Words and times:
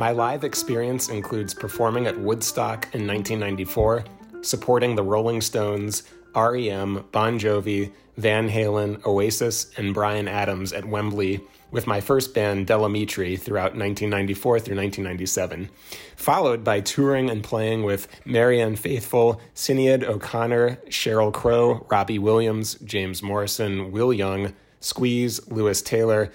My 0.00 0.12
live 0.12 0.44
experience 0.44 1.10
includes 1.10 1.52
performing 1.52 2.06
at 2.06 2.18
Woodstock 2.18 2.84
in 2.94 3.06
1994, 3.06 4.04
supporting 4.40 4.94
the 4.94 5.02
Rolling 5.02 5.42
Stones, 5.42 6.04
REM, 6.34 7.04
Bon 7.12 7.38
Jovi, 7.38 7.92
Van 8.16 8.48
Halen, 8.48 9.04
Oasis, 9.04 9.70
and 9.76 9.92
Bryan 9.92 10.26
Adams 10.26 10.72
at 10.72 10.86
Wembley 10.86 11.42
with 11.70 11.86
my 11.86 12.00
first 12.00 12.32
band, 12.32 12.66
Del 12.66 12.80
Amitri, 12.80 13.38
throughout 13.38 13.76
1994 13.76 14.60
through 14.60 14.76
1997, 14.76 15.68
followed 16.16 16.64
by 16.64 16.80
touring 16.80 17.28
and 17.28 17.44
playing 17.44 17.82
with 17.82 18.08
Marianne 18.24 18.76
Faithfull, 18.76 19.38
Sinead 19.54 20.02
O'Connor, 20.02 20.76
Sheryl 20.88 21.30
Crow, 21.30 21.86
Robbie 21.90 22.18
Williams, 22.18 22.76
James 22.86 23.22
Morrison, 23.22 23.92
Will 23.92 24.14
Young, 24.14 24.54
Squeeze, 24.80 25.46
Lewis 25.48 25.82
Taylor, 25.82 26.32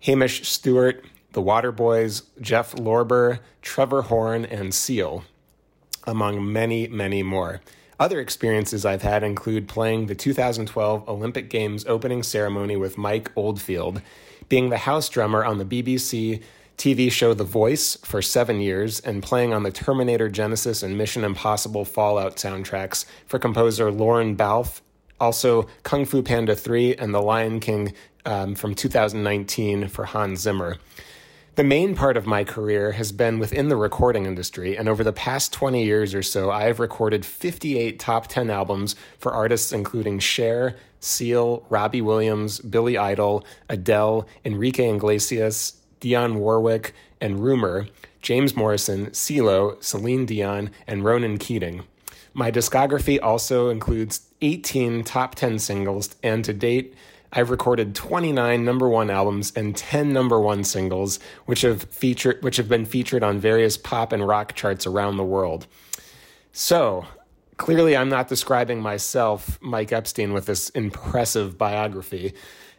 Hamish 0.00 0.48
Stewart, 0.48 1.04
The 1.34 1.42
Waterboys, 1.42 2.22
Jeff 2.40 2.72
Lorber, 2.74 3.40
Trevor 3.60 4.02
Horn, 4.02 4.44
and 4.44 4.72
Seal, 4.72 5.24
among 6.06 6.50
many, 6.52 6.86
many 6.86 7.22
more. 7.22 7.60
Other 7.98 8.20
experiences 8.20 8.84
I've 8.84 9.02
had 9.02 9.24
include 9.24 9.68
playing 9.68 10.06
the 10.06 10.14
2012 10.14 11.08
Olympic 11.08 11.50
Games 11.50 11.84
opening 11.86 12.22
ceremony 12.22 12.76
with 12.76 12.96
Mike 12.96 13.32
Oldfield, 13.34 14.00
being 14.48 14.70
the 14.70 14.78
house 14.78 15.08
drummer 15.08 15.44
on 15.44 15.58
the 15.58 15.64
BBC 15.64 16.40
TV 16.78 17.10
show 17.10 17.34
The 17.34 17.44
Voice 17.44 17.96
for 17.96 18.22
seven 18.22 18.60
years, 18.60 19.00
and 19.00 19.22
playing 19.22 19.52
on 19.52 19.64
the 19.64 19.72
Terminator 19.72 20.30
Genisys 20.30 20.84
and 20.84 20.96
Mission 20.96 21.24
Impossible 21.24 21.84
Fallout 21.84 22.36
soundtracks 22.36 23.06
for 23.26 23.40
composer 23.40 23.90
Lorne 23.90 24.36
Balfe, 24.36 24.82
also 25.18 25.66
Kung 25.82 26.04
Fu 26.04 26.22
Panda 26.22 26.54
3 26.54 26.94
and 26.94 27.12
The 27.12 27.22
Lion 27.22 27.58
King 27.58 27.92
um, 28.24 28.54
from 28.54 28.74
2019 28.74 29.88
for 29.88 30.04
Hans 30.04 30.40
Zimmer. 30.40 30.78
The 31.56 31.62
main 31.62 31.94
part 31.94 32.16
of 32.16 32.26
my 32.26 32.42
career 32.42 32.90
has 32.92 33.12
been 33.12 33.38
within 33.38 33.68
the 33.68 33.76
recording 33.76 34.26
industry, 34.26 34.76
and 34.76 34.88
over 34.88 35.04
the 35.04 35.12
past 35.12 35.52
20 35.52 35.84
years 35.84 36.12
or 36.12 36.22
so, 36.22 36.50
I 36.50 36.64
have 36.64 36.80
recorded 36.80 37.24
58 37.24 38.00
top 38.00 38.26
10 38.26 38.50
albums 38.50 38.96
for 39.20 39.30
artists 39.30 39.70
including 39.70 40.18
Cher, 40.18 40.74
Seal, 40.98 41.64
Robbie 41.68 42.00
Williams, 42.00 42.58
Billy 42.58 42.98
Idol, 42.98 43.46
Adele, 43.68 44.26
Enrique 44.44 44.92
Iglesias, 44.92 45.80
Dionne 46.00 46.38
Warwick, 46.38 46.92
and 47.20 47.38
Rumer, 47.38 47.86
James 48.20 48.56
Morrison, 48.56 49.10
CeeLo, 49.10 49.80
Celine 49.80 50.26
Dion, 50.26 50.72
and 50.88 51.04
Ronan 51.04 51.38
Keating. 51.38 51.84
My 52.32 52.50
discography 52.50 53.20
also 53.22 53.68
includes 53.68 54.22
18 54.40 55.04
top 55.04 55.36
10 55.36 55.60
singles, 55.60 56.16
and 56.20 56.44
to 56.44 56.52
date, 56.52 56.96
I've 57.34 57.50
recorded 57.50 57.96
29 57.96 58.64
number 58.64 58.88
one 58.88 59.10
albums 59.10 59.52
and 59.56 59.76
10 59.76 60.12
number 60.12 60.40
one 60.40 60.62
singles, 60.62 61.18
which 61.46 61.62
have 61.62 61.82
featured 61.84 62.42
which 62.44 62.56
have 62.56 62.68
been 62.68 62.84
featured 62.84 63.24
on 63.24 63.40
various 63.40 63.76
pop 63.76 64.12
and 64.12 64.26
rock 64.26 64.54
charts 64.54 64.86
around 64.86 65.16
the 65.16 65.24
world. 65.24 65.66
So, 66.52 67.06
clearly 67.56 67.96
I'm 67.96 68.08
not 68.08 68.28
describing 68.28 68.80
myself, 68.80 69.58
Mike 69.60 69.92
Epstein, 69.92 70.32
with 70.32 70.46
this 70.46 70.68
impressive 70.70 71.58
biography. 71.58 72.34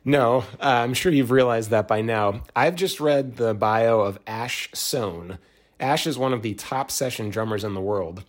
No, 0.06 0.46
uh, 0.62 0.84
I'm 0.84 0.94
sure 0.94 1.12
you've 1.12 1.32
realized 1.32 1.72
that 1.72 1.88
by 1.88 2.02
now. 2.02 2.44
I've 2.56 2.76
just 2.76 3.02
read 3.02 3.36
the 3.36 3.54
bio 3.54 4.00
of 4.02 4.20
Ash 4.26 4.70
Soan. 4.74 5.40
Ash 5.80 6.08
is 6.08 6.18
one 6.18 6.32
of 6.32 6.44
the 6.44 6.54
top 6.54 6.92
session 6.92 7.30
drummers 7.30 7.66
in 7.66 7.74
the 7.74 7.82
world. 7.82 8.24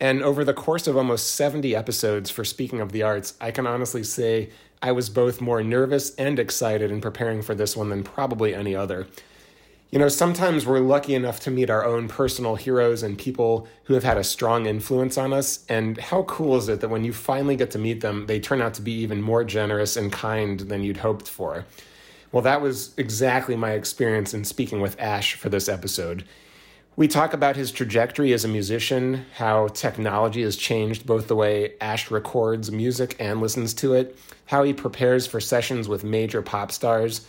And 0.00 0.22
over 0.22 0.44
the 0.44 0.54
course 0.54 0.86
of 0.86 0.96
almost 0.96 1.34
70 1.34 1.74
episodes 1.74 2.30
for 2.30 2.44
Speaking 2.44 2.80
of 2.80 2.92
the 2.92 3.02
Arts, 3.02 3.34
I 3.40 3.50
can 3.50 3.66
honestly 3.66 4.04
say 4.04 4.50
I 4.82 4.92
was 4.92 5.10
both 5.10 5.40
more 5.40 5.62
nervous 5.62 6.14
and 6.16 6.38
excited 6.38 6.90
in 6.90 7.00
preparing 7.00 7.42
for 7.42 7.54
this 7.54 7.76
one 7.76 7.88
than 7.88 8.04
probably 8.04 8.54
any 8.54 8.74
other. 8.74 9.06
You 9.90 9.98
know, 9.98 10.08
sometimes 10.08 10.66
we're 10.66 10.80
lucky 10.80 11.14
enough 11.14 11.40
to 11.40 11.50
meet 11.50 11.70
our 11.70 11.84
own 11.84 12.08
personal 12.08 12.56
heroes 12.56 13.02
and 13.02 13.16
people 13.16 13.66
who 13.84 13.94
have 13.94 14.04
had 14.04 14.18
a 14.18 14.24
strong 14.24 14.66
influence 14.66 15.16
on 15.16 15.32
us. 15.32 15.64
And 15.68 15.96
how 15.96 16.24
cool 16.24 16.56
is 16.58 16.68
it 16.68 16.80
that 16.80 16.90
when 16.90 17.04
you 17.04 17.12
finally 17.12 17.56
get 17.56 17.70
to 17.70 17.78
meet 17.78 18.02
them, 18.02 18.26
they 18.26 18.38
turn 18.38 18.60
out 18.60 18.74
to 18.74 18.82
be 18.82 18.92
even 18.92 19.22
more 19.22 19.44
generous 19.44 19.96
and 19.96 20.12
kind 20.12 20.60
than 20.60 20.82
you'd 20.82 20.98
hoped 20.98 21.26
for? 21.26 21.64
Well, 22.32 22.42
that 22.42 22.60
was 22.60 22.92
exactly 22.98 23.56
my 23.56 23.72
experience 23.72 24.34
in 24.34 24.44
speaking 24.44 24.82
with 24.82 25.00
Ash 25.00 25.34
for 25.34 25.48
this 25.48 25.70
episode. 25.70 26.24
We 26.98 27.06
talk 27.06 27.32
about 27.32 27.54
his 27.54 27.70
trajectory 27.70 28.32
as 28.32 28.44
a 28.44 28.48
musician, 28.48 29.24
how 29.36 29.68
technology 29.68 30.42
has 30.42 30.56
changed 30.56 31.06
both 31.06 31.28
the 31.28 31.36
way 31.36 31.74
Ash 31.80 32.10
records 32.10 32.72
music 32.72 33.14
and 33.20 33.40
listens 33.40 33.72
to 33.74 33.94
it, 33.94 34.18
how 34.46 34.64
he 34.64 34.72
prepares 34.72 35.24
for 35.24 35.38
sessions 35.38 35.86
with 35.86 36.02
major 36.02 36.42
pop 36.42 36.72
stars, 36.72 37.24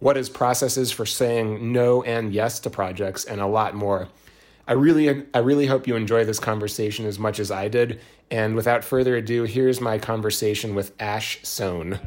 what 0.00 0.16
his 0.16 0.28
process 0.28 0.76
is 0.76 0.92
for 0.92 1.06
saying 1.06 1.72
no 1.72 2.02
and 2.02 2.34
yes 2.34 2.60
to 2.60 2.68
projects, 2.68 3.24
and 3.24 3.40
a 3.40 3.46
lot 3.46 3.74
more. 3.74 4.08
I 4.68 4.74
really, 4.74 5.24
I 5.32 5.38
really 5.38 5.64
hope 5.64 5.86
you 5.86 5.96
enjoy 5.96 6.26
this 6.26 6.38
conversation 6.38 7.06
as 7.06 7.18
much 7.18 7.40
as 7.40 7.50
I 7.50 7.68
did. 7.68 8.02
And 8.30 8.54
without 8.54 8.84
further 8.84 9.16
ado, 9.16 9.44
here's 9.44 9.80
my 9.80 9.96
conversation 9.96 10.74
with 10.74 10.92
Ash 11.00 11.38
Soan. 11.42 11.98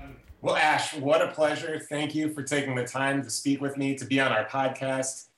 Well, 0.42 0.56
Ash, 0.56 0.94
what 0.94 1.24
a 1.24 1.30
pleasure. 1.30 1.80
Thank 1.80 2.14
you 2.14 2.32
for 2.32 2.44
taking 2.44 2.76
the 2.76 2.86
time 2.86 3.24
to 3.24 3.30
speak 3.32 3.60
with 3.60 3.76
me, 3.76 3.96
to 3.96 4.06
be 4.06 4.20
on 4.20 4.32
our 4.32 4.46
podcast. 4.46 5.30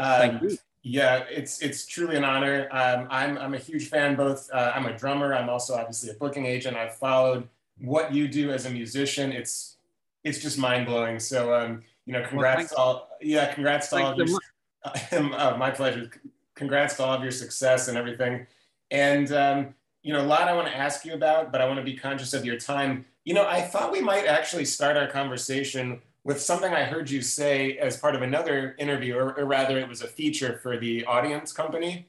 Um, 0.00 0.18
Thank 0.18 0.42
you 0.42 0.58
yeah, 0.82 1.24
it's 1.30 1.60
it's 1.60 1.86
truly 1.86 2.16
an 2.16 2.24
honor. 2.24 2.68
Um, 2.70 3.08
I'm 3.10 3.36
I'm 3.38 3.54
a 3.54 3.58
huge 3.58 3.88
fan. 3.88 4.16
Both 4.16 4.48
uh, 4.52 4.72
I'm 4.74 4.86
a 4.86 4.96
drummer. 4.96 5.34
I'm 5.34 5.48
also 5.48 5.74
obviously 5.74 6.10
a 6.10 6.14
booking 6.14 6.46
agent. 6.46 6.76
I've 6.76 6.96
followed 6.96 7.48
what 7.80 8.12
you 8.12 8.28
do 8.28 8.50
as 8.50 8.66
a 8.66 8.70
musician. 8.70 9.32
It's 9.32 9.76
it's 10.24 10.38
just 10.38 10.58
mind 10.58 10.86
blowing. 10.86 11.18
So 11.18 11.54
um, 11.54 11.82
you 12.06 12.12
know, 12.12 12.24
congrats 12.26 12.72
well, 12.76 12.86
all. 12.86 13.18
Yeah, 13.20 13.52
congrats 13.52 13.88
to 13.88 13.96
all 13.96 14.20
of 14.20 14.28
your. 14.28 14.38
uh, 14.84 15.56
my 15.58 15.70
pleasure. 15.70 16.10
Congrats 16.54 16.96
to 16.96 17.04
all 17.04 17.14
of 17.14 17.22
your 17.22 17.32
success 17.32 17.88
and 17.88 17.98
everything. 17.98 18.46
And 18.90 19.30
um, 19.32 19.74
you 20.02 20.12
know, 20.12 20.20
a 20.20 20.26
lot 20.26 20.42
I 20.48 20.54
want 20.54 20.68
to 20.68 20.76
ask 20.76 21.04
you 21.04 21.14
about, 21.14 21.52
but 21.52 21.60
I 21.60 21.66
want 21.66 21.78
to 21.78 21.84
be 21.84 21.96
conscious 21.96 22.32
of 22.32 22.44
your 22.44 22.56
time. 22.56 23.04
You 23.24 23.34
know, 23.34 23.46
I 23.46 23.60
thought 23.60 23.92
we 23.92 24.00
might 24.00 24.26
actually 24.26 24.64
start 24.64 24.96
our 24.96 25.08
conversation 25.08 26.00
with 26.28 26.42
something 26.42 26.74
I 26.74 26.84
heard 26.84 27.08
you 27.08 27.22
say 27.22 27.78
as 27.78 27.96
part 27.96 28.14
of 28.14 28.20
another 28.20 28.76
interview, 28.78 29.16
or, 29.16 29.32
or 29.38 29.46
rather, 29.46 29.78
it 29.78 29.88
was 29.88 30.02
a 30.02 30.06
feature 30.06 30.60
for 30.62 30.76
the 30.76 31.06
audience 31.06 31.54
company. 31.54 32.06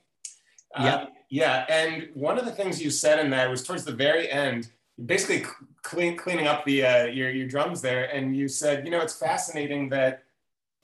Yeah. 0.78 0.96
Uh, 0.96 1.06
yeah. 1.30 1.66
And 1.70 2.10
one 2.16 2.38
of 2.38 2.44
the 2.44 2.52
things 2.52 2.82
you 2.84 2.92
said 2.92 3.20
in 3.20 3.30
that 3.30 3.50
was 3.50 3.64
towards 3.64 3.86
the 3.86 3.94
very 3.94 4.30
end, 4.30 4.72
basically 5.06 5.46
clean, 5.84 6.18
cleaning 6.18 6.48
up 6.48 6.66
the 6.66 6.86
uh, 6.86 7.06
your, 7.06 7.30
your 7.30 7.48
drums 7.48 7.82
there. 7.82 8.14
And 8.14 8.36
you 8.36 8.50
said, 8.50 8.84
you 8.84 8.92
know, 8.92 9.00
it's 9.00 9.16
fascinating 9.16 9.88
that 9.90 10.24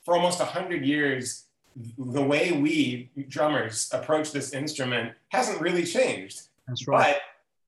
for 0.06 0.16
almost 0.16 0.40
100 0.40 0.86
years, 0.86 1.44
the 1.98 2.24
way 2.24 2.54
we 2.54 3.10
drummers 3.28 3.90
approach 3.92 4.32
this 4.32 4.54
instrument 4.54 5.12
hasn't 5.28 5.60
really 5.60 5.84
changed. 5.84 6.44
That's 6.70 6.88
right. 6.88 7.18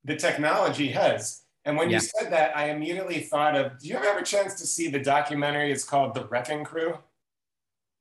But 0.05 0.13
the 0.13 0.15
technology 0.15 0.87
has. 0.93 1.41
And 1.67 1.75
when 1.75 1.89
yeah. 1.89 1.97
you 1.97 1.99
said 1.99 2.31
that, 2.31 2.55
I 2.55 2.69
immediately 2.69 3.19
thought 3.19 3.53
of 3.53 3.77
do 3.77 3.89
you 3.89 3.95
ever 3.97 4.05
have 4.05 4.17
a 4.17 4.23
chance 4.23 4.55
to 4.55 4.65
see 4.65 4.87
the 4.87 4.99
documentary? 4.99 5.69
It's 5.69 5.83
called 5.83 6.15
The 6.15 6.25
Wrecking 6.25 6.63
Crew. 6.63 6.97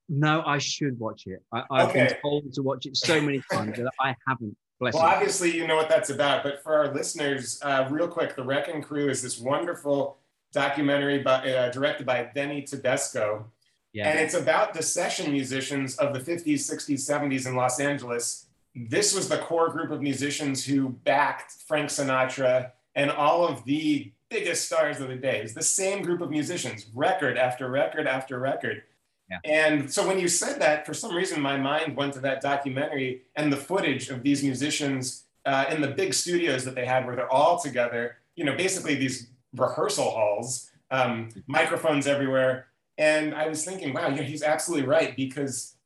No, 0.09 0.45
I 0.47 0.59
should 0.59 0.97
watch 1.01 1.25
it. 1.27 1.43
I, 1.53 1.65
have 1.81 1.89
okay. 1.91 2.07
been 2.07 2.17
told 2.23 2.53
to 2.53 2.63
watch 2.63 2.87
it 2.87 2.97
so 2.97 3.21
many 3.21 3.43
times 3.53 3.77
that 3.77 3.91
I 4.01 4.15
haven't. 4.29 4.57
Bless 4.79 4.95
well, 4.95 5.03
you. 5.03 5.09
obviously, 5.09 5.57
you 5.57 5.67
know 5.67 5.75
what 5.75 5.89
that's 5.89 6.11
about. 6.11 6.45
But 6.45 6.63
for 6.63 6.77
our 6.77 6.95
listeners, 6.95 7.59
uh, 7.63 7.89
real 7.91 8.07
quick, 8.07 8.37
The 8.37 8.45
Wrecking 8.45 8.83
Crew 8.83 9.09
is 9.09 9.21
this 9.21 9.41
wonderful 9.41 10.19
documentary 10.53 11.19
by, 11.19 11.53
uh, 11.53 11.73
directed 11.73 12.07
by 12.07 12.31
Denny 12.37 12.63
Tedesco. 12.63 13.51
Yeah. 13.93 14.09
And 14.09 14.21
it's 14.21 14.35
about 14.35 14.75
the 14.75 14.83
session 14.83 15.33
musicians 15.33 15.97
of 15.97 16.15
the 16.15 16.21
50s, 16.21 16.61
60s, 16.61 17.01
70s 17.01 17.49
in 17.49 17.57
Los 17.57 17.81
Angeles. 17.81 18.47
This 18.77 19.13
was 19.13 19.29
the 19.29 19.39
core 19.39 19.71
group 19.71 19.91
of 19.91 20.03
musicians 20.03 20.65
who 20.65 20.91
backed 20.91 21.51
Frank 21.67 21.89
Sinatra 21.89 22.71
and 22.97 23.11
all 23.11 23.47
of 23.47 23.65
the 23.65 24.11
biggest 24.29 24.67
stars 24.67 25.01
of 25.01 25.09
the 25.09 25.17
day. 25.17 25.41
It's 25.41 25.53
the 25.53 25.63
same 25.63 26.03
group 26.03 26.21
of 26.21 26.31
musicians, 26.31 26.87
record 26.95 27.37
after 27.39 27.71
record 27.71 28.09
after 28.09 28.41
record. 28.41 28.83
Yeah. 29.31 29.39
And 29.45 29.93
so 29.93 30.07
when 30.07 30.19
you 30.19 30.29
said 30.29 30.61
that, 30.61 30.87
for 30.87 30.95
some 30.95 31.15
reason, 31.15 31.41
my 31.41 31.57
mind 31.57 31.97
went 31.97 32.15
to 32.15 32.21
that 32.21 32.41
documentary 32.41 33.23
and 33.37 33.53
the 33.53 33.57
footage 33.57 34.09
of 34.09 34.23
these 34.23 34.43
musicians 34.43 35.25
uh, 35.45 35.67
in 35.71 35.81
the 35.81 35.89
big 35.89 36.15
studios 36.15 36.65
that 36.65 36.75
they 36.75 36.87
had 36.87 37.07
where 37.07 37.15
they're 37.15 37.31
all 37.31 37.59
together, 37.59 38.17
you 38.35 38.45
know, 38.45 38.57
basically 38.57 38.95
these 38.95 39.29
rehearsal 39.55 40.11
halls, 40.11 40.71
um, 40.91 41.29
microphones 41.47 42.07
everywhere. 42.07 42.67
And 42.99 43.35
I 43.35 43.49
was 43.49 43.65
thinking, 43.65 43.93
wow, 43.93 44.09
you 44.09 44.17
know, 44.17 44.23
he's 44.23 44.43
absolutely 44.43 44.87
right 44.87 45.15
because 45.15 45.77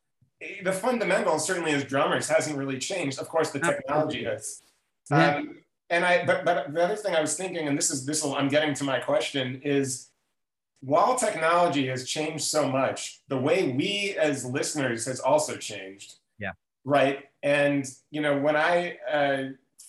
the 0.62 0.72
fundamentals, 0.72 1.46
certainly 1.46 1.72
as 1.72 1.84
drummers, 1.84 2.28
hasn't 2.28 2.56
really 2.56 2.78
changed. 2.78 3.18
Of 3.18 3.28
course, 3.28 3.50
the 3.50 3.60
technology 3.60 4.24
has. 4.24 4.62
Yeah. 5.10 5.36
Um, 5.36 5.58
and 5.90 6.04
I, 6.04 6.24
but, 6.24 6.44
but 6.44 6.72
the 6.72 6.82
other 6.82 6.96
thing 6.96 7.14
I 7.14 7.20
was 7.20 7.36
thinking, 7.36 7.66
and 7.68 7.76
this 7.76 7.90
is 7.90 8.06
this 8.06 8.22
will, 8.22 8.34
I'm 8.34 8.48
getting 8.48 8.74
to 8.74 8.84
my 8.84 9.00
question 9.00 9.60
is, 9.64 10.06
while 10.82 11.14
technology 11.14 11.86
has 11.88 12.08
changed 12.08 12.44
so 12.44 12.66
much, 12.66 13.20
the 13.28 13.36
way 13.36 13.72
we 13.72 14.16
as 14.18 14.44
listeners 14.44 15.04
has 15.04 15.20
also 15.20 15.56
changed. 15.56 16.14
Yeah. 16.38 16.52
Right. 16.84 17.26
And 17.42 17.84
you 18.10 18.22
know, 18.22 18.38
when 18.38 18.56
I 18.56 18.96
uh, 19.10 19.42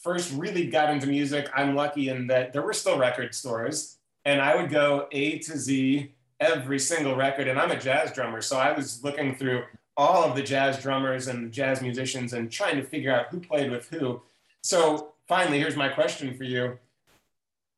first 0.03 0.33
really 0.33 0.67
got 0.67 0.89
into 0.89 1.07
music, 1.07 1.49
I'm 1.55 1.75
lucky 1.75 2.09
in 2.09 2.27
that 2.27 2.51
there 2.51 2.61
were 2.61 2.73
still 2.73 2.97
record 2.97 3.33
stores, 3.33 3.97
and 4.25 4.41
I 4.41 4.55
would 4.55 4.69
go 4.69 5.07
A 5.11 5.39
to 5.39 5.57
Z 5.57 6.11
every 6.39 6.79
single 6.79 7.15
record. 7.15 7.47
And 7.47 7.59
I'm 7.59 7.71
a 7.71 7.79
jazz 7.79 8.11
drummer, 8.11 8.41
so 8.41 8.57
I 8.57 8.73
was 8.73 9.03
looking 9.03 9.35
through 9.35 9.63
all 9.95 10.23
of 10.23 10.35
the 10.35 10.41
jazz 10.43 10.81
drummers 10.81 11.27
and 11.27 11.51
jazz 11.51 11.81
musicians 11.81 12.33
and 12.33 12.51
trying 12.51 12.75
to 12.77 12.83
figure 12.83 13.13
out 13.13 13.27
who 13.29 13.39
played 13.39 13.71
with 13.71 13.87
who. 13.89 14.21
So 14.61 15.10
finally, 15.31 15.59
here's 15.59 15.77
my 15.77 15.87
question 15.87 16.33
for 16.33 16.43
you. 16.43 16.77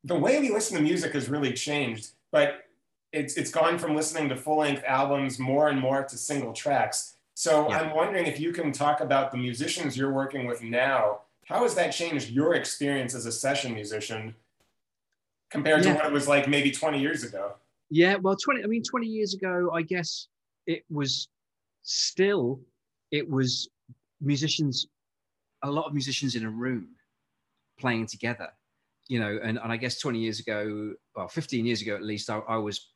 The 0.02 0.18
way 0.18 0.40
we 0.40 0.50
listen 0.50 0.76
to 0.76 0.82
music 0.82 1.12
has 1.12 1.28
really 1.28 1.52
changed, 1.52 2.10
but 2.32 2.64
it's, 3.12 3.36
it's 3.36 3.52
gone 3.52 3.78
from 3.78 3.94
listening 3.94 4.28
to 4.30 4.36
full 4.36 4.58
length 4.58 4.82
albums 4.84 5.38
more 5.38 5.68
and 5.68 5.78
more 5.80 6.02
to 6.02 6.18
single 6.18 6.52
tracks. 6.52 7.14
So 7.34 7.68
yeah. 7.68 7.78
I'm 7.78 7.94
wondering 7.94 8.26
if 8.26 8.40
you 8.40 8.52
can 8.52 8.72
talk 8.72 9.00
about 9.00 9.30
the 9.30 9.38
musicians 9.38 9.96
you're 9.96 10.12
working 10.12 10.48
with 10.48 10.64
now. 10.64 11.20
How 11.44 11.62
has 11.62 11.76
that 11.76 11.90
changed 11.90 12.30
your 12.30 12.54
experience 12.54 13.14
as 13.14 13.24
a 13.24 13.30
session 13.30 13.72
musician 13.72 14.34
compared 15.48 15.84
yeah. 15.84 15.92
to 15.92 15.98
what 15.98 16.06
it 16.06 16.12
was 16.12 16.26
like 16.26 16.48
maybe 16.48 16.72
20 16.72 17.00
years 17.00 17.22
ago? 17.22 17.52
Yeah, 17.88 18.16
well, 18.16 18.34
20, 18.34 18.64
I 18.64 18.66
mean, 18.66 18.82
20 18.82 19.06
years 19.06 19.32
ago, 19.32 19.70
I 19.72 19.82
guess 19.82 20.26
it 20.66 20.82
was 20.90 21.28
still, 21.82 22.58
it 23.12 23.30
was 23.30 23.68
musicians, 24.20 24.88
a 25.62 25.70
lot 25.70 25.86
of 25.86 25.92
musicians 25.92 26.34
in 26.34 26.44
a 26.44 26.50
room 26.50 26.88
playing 27.78 28.06
together, 28.06 28.48
you 29.08 29.20
know, 29.20 29.38
and, 29.42 29.58
and 29.58 29.72
I 29.72 29.76
guess 29.76 29.98
20 29.98 30.18
years 30.18 30.40
ago, 30.40 30.94
well, 31.16 31.28
15 31.28 31.66
years 31.66 31.82
ago 31.82 31.94
at 31.94 32.02
least, 32.02 32.30
I, 32.30 32.38
I 32.48 32.56
was 32.56 32.90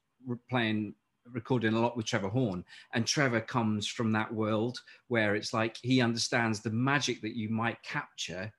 playing 0.48 0.94
recording 1.32 1.74
a 1.74 1.80
lot 1.80 1.96
with 1.96 2.06
Trevor 2.06 2.28
Horn, 2.28 2.64
and 2.94 3.06
Trevor 3.06 3.40
comes 3.40 3.86
from 3.86 4.12
that 4.12 4.32
world 4.32 4.80
where 5.08 5.34
it's 5.34 5.52
like 5.52 5.76
he 5.82 6.00
understands 6.00 6.60
the 6.60 6.70
magic 6.70 7.20
that 7.22 7.36
you 7.36 7.48
might 7.48 7.82
capture 7.82 8.52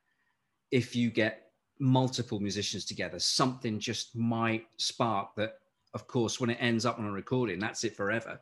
if 0.72 0.96
you 0.96 1.10
get 1.10 1.48
multiple 1.80 2.40
musicians 2.40 2.86
together. 2.86 3.20
Something 3.20 3.80
just 3.80 4.16
might 4.16 4.66
spark 4.78 5.30
that. 5.38 5.54
Of 5.96 6.06
course, 6.06 6.40
when 6.40 6.52
it 6.52 6.58
ends 6.60 6.86
up 6.86 7.00
on 7.00 7.06
a 7.06 7.12
recording, 7.12 7.58
that's 7.58 7.84
it 7.84 7.96
forever. 7.96 8.40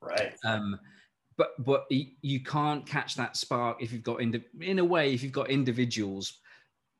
Right. 0.00 0.34
Um, 0.44 0.78
but 1.36 1.50
but 1.64 1.86
you 1.90 2.40
can't 2.40 2.86
catch 2.86 3.16
that 3.16 3.36
spark 3.36 3.82
if 3.82 3.92
you've 3.92 4.02
got 4.02 4.20
in 4.20 4.42
in 4.60 4.78
a 4.78 4.84
way 4.84 5.12
if 5.12 5.22
you've 5.22 5.32
got 5.32 5.50
individuals 5.50 6.38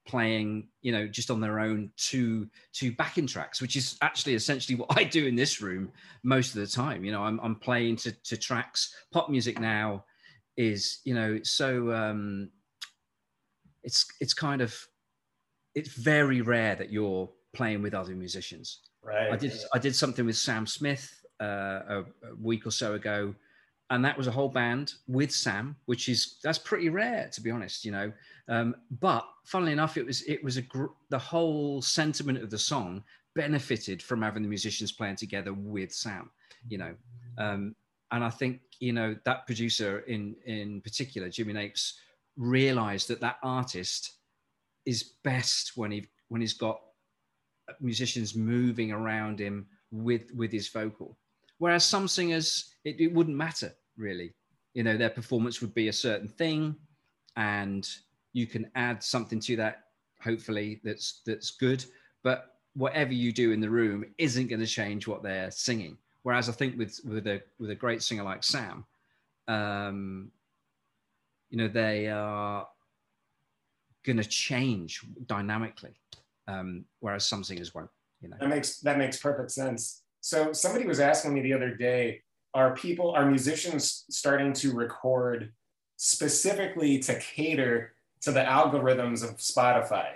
playing 0.06 0.68
you 0.82 0.92
know 0.92 1.06
just 1.06 1.30
on 1.30 1.40
their 1.40 1.58
own 1.58 1.90
two 1.96 2.48
two 2.72 2.92
backing 2.92 3.26
tracks 3.26 3.60
which 3.60 3.76
is 3.76 3.96
actually 4.02 4.34
essentially 4.34 4.76
what 4.80 4.96
i 4.96 5.04
do 5.04 5.26
in 5.26 5.34
this 5.34 5.60
room 5.60 5.90
most 6.22 6.54
of 6.54 6.60
the 6.60 6.66
time. 6.66 7.04
You 7.04 7.12
know 7.12 7.22
i'm, 7.22 7.40
I'm 7.40 7.56
playing 7.56 7.96
to, 7.96 8.12
to 8.12 8.36
tracks. 8.36 8.94
Pop 9.12 9.28
music 9.28 9.58
now 9.58 10.04
is 10.56 11.00
you 11.04 11.14
know 11.14 11.40
so 11.42 11.92
um 11.92 12.50
it's 13.82 14.06
it's 14.20 14.34
kind 14.34 14.62
of 14.62 14.74
it's 15.74 15.90
very 15.90 16.40
rare 16.40 16.74
that 16.74 16.90
you're 16.90 17.28
playing 17.54 17.82
with 17.82 17.94
other 17.94 18.14
musicians. 18.14 18.80
Right. 19.02 19.30
I 19.30 19.36
did 19.36 19.52
i 19.72 19.78
did 19.78 19.94
something 19.94 20.26
with 20.26 20.36
sam 20.36 20.66
smith 20.66 21.20
uh, 21.40 21.44
a, 21.88 22.00
a 22.00 22.34
week 22.40 22.66
or 22.66 22.70
so 22.70 22.94
ago 22.94 23.34
and 23.90 24.04
that 24.04 24.18
was 24.18 24.26
a 24.26 24.32
whole 24.32 24.48
band 24.48 24.94
with 25.06 25.30
Sam, 25.30 25.76
which 25.86 26.08
is 26.08 26.38
that's 26.42 26.58
pretty 26.58 26.88
rare 26.88 27.28
to 27.32 27.40
be 27.40 27.50
honest, 27.50 27.84
you 27.84 27.92
know. 27.92 28.12
Um, 28.48 28.76
but 29.00 29.26
funnily 29.44 29.72
enough, 29.72 29.96
it 29.96 30.06
was 30.06 30.22
it 30.22 30.42
was 30.42 30.56
a 30.56 30.62
gr- 30.62 30.94
the 31.10 31.18
whole 31.18 31.82
sentiment 31.82 32.42
of 32.42 32.50
the 32.50 32.58
song 32.58 33.02
benefited 33.34 34.02
from 34.02 34.22
having 34.22 34.42
the 34.42 34.48
musicians 34.48 34.92
playing 34.92 35.16
together 35.16 35.52
with 35.52 35.92
Sam, 35.92 36.30
you 36.68 36.78
know. 36.78 36.94
Um, 37.38 37.74
and 38.12 38.22
I 38.22 38.30
think 38.30 38.60
you 38.78 38.92
know 38.92 39.16
that 39.24 39.46
producer 39.46 40.00
in 40.00 40.36
in 40.46 40.80
particular, 40.80 41.28
Jimmy 41.28 41.52
Napes, 41.52 41.94
realised 42.36 43.08
that 43.08 43.20
that 43.20 43.38
artist 43.42 44.12
is 44.84 45.14
best 45.24 45.76
when 45.76 45.90
he 45.90 46.06
when 46.28 46.40
he's 46.40 46.54
got 46.54 46.80
musicians 47.80 48.36
moving 48.36 48.92
around 48.92 49.40
him 49.40 49.66
with 49.90 50.32
with 50.34 50.52
his 50.52 50.68
vocal 50.68 51.18
Whereas 51.58 51.84
some 51.84 52.08
singers, 52.08 52.74
it, 52.84 53.00
it 53.00 53.12
wouldn't 53.12 53.36
matter 53.36 53.74
really. 53.96 54.34
You 54.74 54.82
know, 54.82 54.96
their 54.96 55.10
performance 55.10 55.60
would 55.60 55.74
be 55.74 55.88
a 55.88 55.92
certain 55.92 56.28
thing, 56.28 56.76
and 57.36 57.88
you 58.36 58.46
can 58.46 58.70
add 58.74 59.02
something 59.02 59.40
to 59.40 59.56
that, 59.56 59.84
hopefully 60.22 60.78
that's 60.84 61.22
that's 61.24 61.52
good. 61.52 61.82
But 62.22 62.56
whatever 62.74 63.14
you 63.14 63.32
do 63.32 63.52
in 63.52 63.60
the 63.60 63.70
room 63.70 64.04
isn't 64.18 64.48
going 64.48 64.60
to 64.60 64.66
change 64.66 65.08
what 65.08 65.22
they're 65.22 65.50
singing. 65.50 65.96
Whereas 66.22 66.50
I 66.50 66.52
think 66.52 66.76
with 66.76 67.00
with 67.04 67.26
a 67.26 67.40
with 67.58 67.70
a 67.70 67.74
great 67.74 68.02
singer 68.02 68.24
like 68.24 68.44
Sam, 68.44 68.84
um, 69.48 70.30
you 71.48 71.56
know, 71.56 71.68
they 71.68 72.08
are 72.08 72.68
going 74.04 74.18
to 74.18 74.24
change 74.24 75.00
dynamically, 75.24 75.94
um, 76.46 76.84
whereas 77.00 77.26
some 77.26 77.42
singers 77.42 77.74
won't. 77.74 77.88
You 78.20 78.28
know, 78.28 78.36
that 78.38 78.50
makes 78.50 78.80
that 78.80 78.98
makes 78.98 79.16
perfect 79.16 79.50
sense. 79.50 80.02
So 80.20 80.52
somebody 80.52 80.86
was 80.86 81.00
asking 81.00 81.32
me 81.32 81.40
the 81.40 81.54
other 81.54 81.74
day, 81.74 82.20
are 82.52 82.74
people, 82.74 83.12
are 83.12 83.24
musicians 83.24 84.04
starting 84.10 84.52
to 84.54 84.74
record 84.74 85.52
specifically 85.96 86.98
to 86.98 87.18
cater 87.18 87.92
to 88.22 88.32
the 88.32 88.40
algorithms 88.40 89.22
of 89.22 89.36
Spotify? 89.36 90.08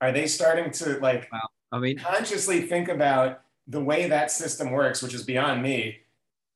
Are 0.00 0.12
they 0.12 0.26
starting 0.26 0.70
to 0.72 0.98
like 1.00 1.28
wow. 1.32 1.40
I 1.72 1.78
mean 1.78 1.98
consciously 1.98 2.62
think 2.62 2.88
about 2.88 3.42
the 3.66 3.80
way 3.80 4.08
that 4.08 4.30
system 4.30 4.70
works, 4.72 5.02
which 5.02 5.14
is 5.14 5.22
beyond 5.22 5.62
me? 5.62 5.98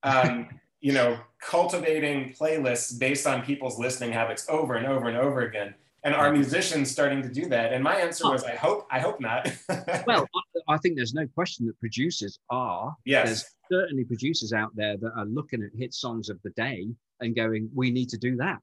Um, 0.02 0.48
you 0.80 0.92
know, 0.92 1.18
cultivating 1.40 2.34
playlists 2.38 2.98
based 2.98 3.26
on 3.26 3.42
people's 3.42 3.78
listening 3.78 4.12
habits 4.12 4.46
over 4.48 4.74
and 4.74 4.86
over 4.86 5.08
and 5.08 5.16
over 5.16 5.40
again 5.42 5.74
and 6.04 6.14
are 6.14 6.30
musicians 6.30 6.90
starting 6.90 7.22
to 7.22 7.28
do 7.28 7.46
that 7.48 7.72
and 7.72 7.82
my 7.82 7.96
answer 7.96 8.30
was 8.30 8.44
i 8.44 8.54
hope 8.54 8.86
i 8.90 9.00
hope 9.00 9.20
not 9.20 9.50
well 10.06 10.28
i 10.68 10.76
think 10.78 10.96
there's 10.96 11.14
no 11.14 11.26
question 11.34 11.66
that 11.66 11.78
producers 11.80 12.38
are 12.50 12.94
yes 13.04 13.26
there's 13.26 13.44
certainly 13.72 14.04
producers 14.04 14.52
out 14.52 14.70
there 14.76 14.96
that 14.96 15.12
are 15.16 15.24
looking 15.24 15.62
at 15.62 15.70
hit 15.76 15.92
songs 15.92 16.28
of 16.28 16.38
the 16.44 16.50
day 16.50 16.86
and 17.20 17.34
going 17.34 17.68
we 17.74 17.90
need 17.90 18.08
to 18.08 18.18
do 18.18 18.36
that 18.36 18.58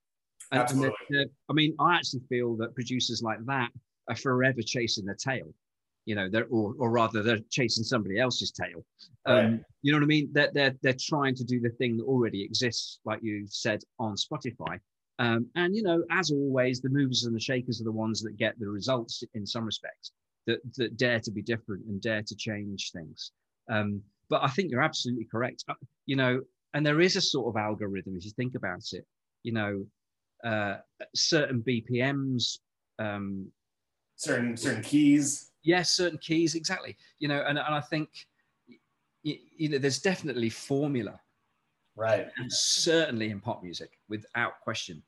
and, 0.52 0.62
Absolutely. 0.62 0.88
And 0.88 0.96
they're, 1.10 1.26
they're, 1.26 1.32
i 1.50 1.54
mean 1.54 1.76
i 1.80 1.96
actually 1.96 2.22
feel 2.30 2.56
that 2.58 2.76
producers 2.76 3.22
like 3.24 3.44
that 3.46 3.70
are 4.10 4.16
forever 4.16 4.62
chasing 4.66 5.06
their 5.06 5.16
tail 5.16 5.54
you 6.06 6.16
know 6.16 6.30
they're 6.30 6.48
or, 6.50 6.74
or 6.78 6.90
rather 6.90 7.22
they're 7.22 7.40
chasing 7.50 7.84
somebody 7.84 8.20
else's 8.20 8.52
tail 8.52 8.84
um, 9.28 9.36
right. 9.36 9.60
you 9.82 9.92
know 9.92 9.98
what 9.98 10.04
i 10.04 10.08
mean 10.08 10.30
they're, 10.32 10.52
they're 10.54 10.76
they're 10.82 10.96
trying 11.00 11.36
to 11.36 11.44
do 11.44 11.60
the 11.60 11.70
thing 11.70 11.98
that 11.98 12.04
already 12.04 12.44
exists 12.44 13.00
like 13.06 13.20
you 13.22 13.46
said 13.48 13.82
on 14.00 14.16
spotify 14.16 14.80
um, 15.22 15.46
and 15.56 15.76
you 15.76 15.84
know, 15.84 16.04
as 16.10 16.32
always, 16.32 16.82
the 16.82 16.90
movers 16.90 17.26
and 17.26 17.36
the 17.36 17.40
shakers 17.40 17.80
are 17.80 17.84
the 17.84 17.92
ones 17.92 18.24
that 18.24 18.38
get 18.38 18.58
the 18.60 18.68
results 18.68 19.24
in 19.36 19.46
some 19.46 19.66
respects, 19.66 20.14
that 20.48 20.60
that 20.78 20.98
dare 20.98 21.20
to 21.20 21.30
be 21.30 21.44
different 21.44 21.86
and 21.86 22.02
dare 22.02 22.24
to 22.24 22.36
change 22.36 22.92
things. 22.92 23.32
Um, 23.70 24.02
but 24.30 24.44
I 24.44 24.48
think 24.48 24.72
you're 24.72 24.82
absolutely 24.82 25.26
correct. 25.26 25.64
Uh, 25.70 25.76
you 26.08 26.16
know, 26.16 26.42
and 26.74 26.84
there 26.84 27.02
is 27.02 27.18
a 27.18 27.22
sort 27.22 27.54
of 27.56 27.62
algorithm 27.62 28.16
if 28.18 28.26
you 28.26 28.32
think 28.32 28.56
about 28.56 28.82
it. 28.94 29.06
You 29.44 29.54
know, 29.54 29.86
uh, 30.44 30.78
certain 31.16 31.62
BPMs, 31.62 32.60
um, 33.00 33.48
certain 34.16 34.56
certain 34.58 34.84
keys. 34.84 35.52
Yes, 35.64 35.92
certain 35.92 36.18
keys, 36.18 36.56
exactly. 36.56 36.98
You 37.20 37.28
know, 37.28 37.44
and, 37.48 37.58
and 37.60 37.76
I 37.76 37.82
think 37.82 38.10
you, 39.24 39.38
you 39.56 39.70
know 39.70 39.78
there's 39.78 40.00
definitely 40.00 40.50
formula 40.50 41.20
right 41.96 42.30
and 42.38 42.52
certainly 42.52 43.30
in 43.30 43.40
pop 43.40 43.62
music 43.62 44.00
without 44.08 44.60
question 44.62 45.04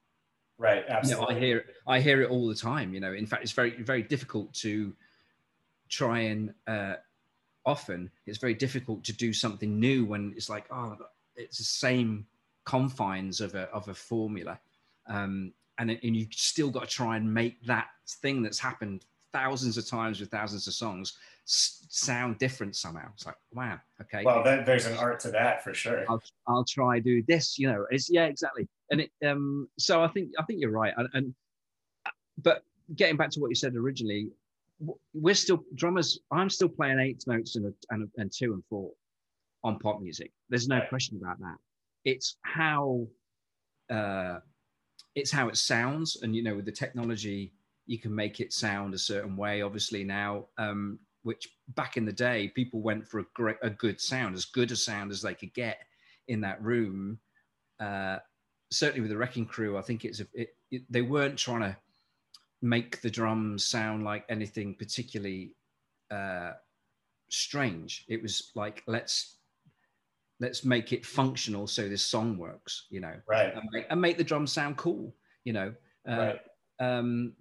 Right. 0.57 0.85
Absolutely. 0.87 1.35
You 1.35 1.41
know, 1.41 1.41
I 1.41 1.45
hear 1.45 1.65
I 1.87 1.99
hear 1.99 2.21
it 2.21 2.29
all 2.29 2.47
the 2.47 2.55
time. 2.55 2.93
You 2.93 2.99
know, 2.99 3.13
in 3.13 3.25
fact, 3.25 3.43
it's 3.43 3.51
very 3.51 3.81
very 3.81 4.03
difficult 4.03 4.53
to 4.55 4.93
try 5.89 6.19
and 6.19 6.53
uh, 6.67 6.95
often 7.65 8.09
it's 8.25 8.37
very 8.37 8.53
difficult 8.53 9.03
to 9.05 9.13
do 9.13 9.33
something 9.33 9.79
new 9.79 10.05
when 10.05 10.33
it's 10.35 10.49
like 10.49 10.65
oh 10.71 10.95
it's 11.35 11.57
the 11.57 11.63
same 11.63 12.25
confines 12.65 13.41
of 13.41 13.55
a 13.55 13.63
of 13.71 13.87
a 13.89 13.93
formula, 13.93 14.59
um, 15.07 15.53
and 15.79 15.91
and 15.91 16.15
you 16.15 16.27
still 16.31 16.69
got 16.69 16.81
to 16.81 16.95
try 16.95 17.17
and 17.17 17.31
make 17.31 17.63
that 17.65 17.87
thing 18.21 18.41
that's 18.43 18.59
happened 18.59 19.05
thousands 19.31 19.77
of 19.77 19.87
times 19.87 20.19
with 20.19 20.29
thousands 20.29 20.67
of 20.67 20.73
songs 20.73 21.17
sound 21.45 22.37
different 22.37 22.75
somehow. 22.75 23.09
It's 23.13 23.25
like, 23.25 23.35
wow, 23.51 23.79
okay. 24.01 24.23
Well, 24.23 24.43
there's 24.43 24.85
an 24.85 24.97
art 24.97 25.19
to 25.21 25.31
that 25.31 25.63
for 25.63 25.73
sure. 25.73 26.05
I'll, 26.07 26.21
I'll 26.47 26.63
try 26.63 26.99
do 26.99 27.23
this, 27.27 27.59
you 27.59 27.67
know. 27.67 27.85
It's 27.89 28.09
yeah, 28.09 28.25
exactly. 28.25 28.67
And 28.91 29.01
it 29.01 29.11
um 29.25 29.67
so 29.77 30.03
I 30.03 30.07
think 30.07 30.31
I 30.39 30.43
think 30.43 30.61
you're 30.61 30.71
right. 30.71 30.93
And, 30.95 31.09
and 31.13 31.35
but 32.41 32.63
getting 32.95 33.17
back 33.17 33.29
to 33.31 33.39
what 33.39 33.49
you 33.49 33.55
said 33.55 33.75
originally, 33.75 34.29
we're 35.13 35.35
still 35.35 35.63
drummers. 35.75 36.19
I'm 36.31 36.49
still 36.49 36.69
playing 36.69 36.99
eight 36.99 37.23
notes 37.27 37.55
and 37.55 37.65
a, 37.65 37.73
and, 37.89 38.03
a, 38.03 38.21
and 38.21 38.31
two 38.31 38.53
and 38.53 38.63
four 38.69 38.91
on 39.63 39.79
pop 39.79 40.01
music. 40.01 40.31
There's 40.49 40.67
no 40.67 40.79
right. 40.79 40.89
question 40.89 41.17
about 41.21 41.39
that. 41.39 41.57
It's 42.05 42.37
how 42.41 43.07
uh, 43.89 44.39
it's 45.15 45.31
how 45.31 45.47
it 45.47 45.57
sounds, 45.57 46.17
and 46.21 46.35
you 46.35 46.43
know, 46.43 46.55
with 46.55 46.65
the 46.65 46.71
technology, 46.71 47.53
you 47.85 47.99
can 47.99 48.13
make 48.13 48.39
it 48.39 48.53
sound 48.53 48.93
a 48.93 48.97
certain 48.99 49.35
way. 49.35 49.61
Obviously 49.61 50.03
now, 50.03 50.45
um, 50.57 50.99
which 51.23 51.49
back 51.69 51.97
in 51.97 52.05
the 52.05 52.13
day, 52.13 52.49
people 52.49 52.81
went 52.81 53.07
for 53.07 53.19
a 53.19 53.25
great, 53.33 53.57
a 53.61 53.69
good 53.69 53.99
sound, 53.99 54.35
as 54.35 54.45
good 54.45 54.71
a 54.71 54.75
sound 54.75 55.11
as 55.11 55.21
they 55.21 55.33
could 55.33 55.53
get 55.53 55.79
in 56.27 56.41
that 56.41 56.61
room. 56.61 57.19
Uh, 57.79 58.17
certainly 58.71 59.01
with 59.01 59.09
the 59.09 59.17
Wrecking 59.17 59.45
Crew, 59.45 59.77
I 59.77 59.81
think 59.81 60.05
it's 60.05 60.19
a, 60.19 60.27
it, 60.33 60.55
it, 60.71 60.81
they 60.89 61.01
weren't 61.01 61.37
trying 61.37 61.61
to 61.61 61.77
make 62.61 63.01
the 63.01 63.09
drums 63.09 63.65
sound 63.65 64.03
like 64.03 64.25
anything 64.29 64.75
particularly 64.75 65.55
uh, 66.09 66.51
strange. 67.29 68.05
It 68.07 68.21
was 68.21 68.51
like 68.55 68.83
let's 68.87 69.37
let's 70.43 70.63
make 70.63 70.93
it 70.93 71.05
functional 71.05 71.65
so 71.65 71.87
this 71.87 72.03
song 72.03 72.37
works 72.37 72.87
you 72.89 72.99
know 72.99 73.15
right. 73.27 73.53
and 73.55 73.63
make, 73.71 73.85
and 73.89 73.99
make 73.99 74.17
the 74.17 74.23
drums 74.23 74.51
sound 74.51 74.77
cool 74.77 75.15
you 75.45 75.53
know 75.53 75.73
uh, 76.07 76.15
right. 76.17 76.39
um 76.79 77.33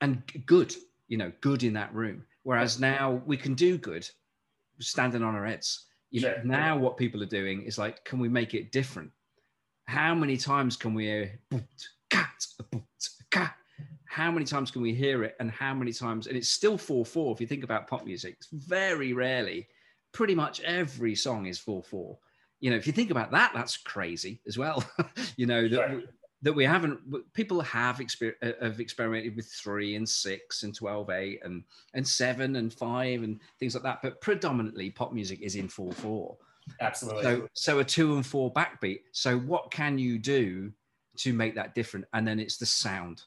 and 0.00 0.22
good 0.46 0.74
you 1.08 1.16
know 1.16 1.32
good 1.40 1.62
in 1.62 1.72
that 1.74 1.92
room. 1.94 2.24
Whereas 2.42 2.80
now 2.80 3.22
we 3.26 3.36
can 3.36 3.54
do 3.54 3.76
good 3.76 4.08
standing 4.78 5.22
on 5.22 5.34
our 5.34 5.44
heads. 5.44 5.86
You 6.10 6.22
know 6.22 6.36
now 6.44 6.78
what 6.78 6.96
people 6.96 7.22
are 7.22 7.26
doing 7.26 7.62
is 7.62 7.78
like 7.78 8.04
can 8.04 8.18
we 8.18 8.28
make 8.28 8.54
it 8.54 8.72
different? 8.72 9.10
How 9.86 10.14
many 10.14 10.36
times 10.36 10.76
can 10.76 10.94
we 10.94 11.06
hear 11.06 11.40
cat, 12.10 12.46
cat? 13.30 13.54
how 14.04 14.30
many 14.30 14.44
times 14.44 14.70
can 14.70 14.82
we 14.82 14.94
hear 14.94 15.22
it? 15.22 15.36
And 15.38 15.50
how 15.50 15.74
many 15.74 15.92
times 15.92 16.26
and 16.26 16.36
it's 16.36 16.48
still 16.48 16.78
4-4 16.78 17.34
if 17.34 17.40
you 17.40 17.46
think 17.46 17.64
about 17.64 17.86
pop 17.86 18.04
music. 18.04 18.36
It's 18.38 18.48
very 18.50 19.12
rarely 19.12 19.68
pretty 20.12 20.34
much 20.34 20.60
every 20.60 21.14
song 21.14 21.46
is 21.46 21.58
4-4 21.58 22.16
you 22.60 22.70
know 22.70 22.76
if 22.76 22.86
you 22.86 22.92
think 22.92 23.10
about 23.10 23.30
that 23.30 23.52
that's 23.54 23.76
crazy 23.76 24.40
as 24.46 24.58
well 24.58 24.84
you 25.36 25.46
know 25.46 25.68
that 25.68 25.88
Sure. 25.88 25.96
we, 25.96 26.06
that 26.42 26.52
we 26.52 26.64
haven't 26.64 27.00
people 27.34 27.60
have 27.60 27.98
exper- 27.98 28.34
uh, 28.42 28.52
have 28.62 28.80
experimented 28.80 29.34
with 29.34 29.46
3 29.46 29.96
and 29.96 30.08
6 30.08 30.62
and 30.62 30.74
12 30.74 31.10
8 31.10 31.40
and 31.44 31.64
and 31.94 32.06
7 32.06 32.56
and 32.56 32.72
5 32.72 33.22
and 33.22 33.40
things 33.58 33.74
like 33.74 33.82
that 33.82 34.00
but 34.02 34.20
predominantly 34.20 34.90
pop 34.90 35.12
music 35.12 35.40
is 35.40 35.56
in 35.56 35.68
4-4 35.68 36.36
absolutely 36.80 37.22
so 37.22 37.48
so 37.54 37.78
a 37.78 37.84
two 37.84 38.16
and 38.16 38.26
four 38.26 38.52
backbeat. 38.52 39.00
So 39.12 39.38
what 39.38 39.70
can 39.70 39.98
you 39.98 40.18
do 40.18 40.72
to 41.18 41.32
make 41.32 41.54
that 41.54 41.74
different? 41.74 42.06
And 42.12 42.26
then 42.26 42.38
it's 42.38 42.56
the 42.56 42.66
sound 42.66 43.22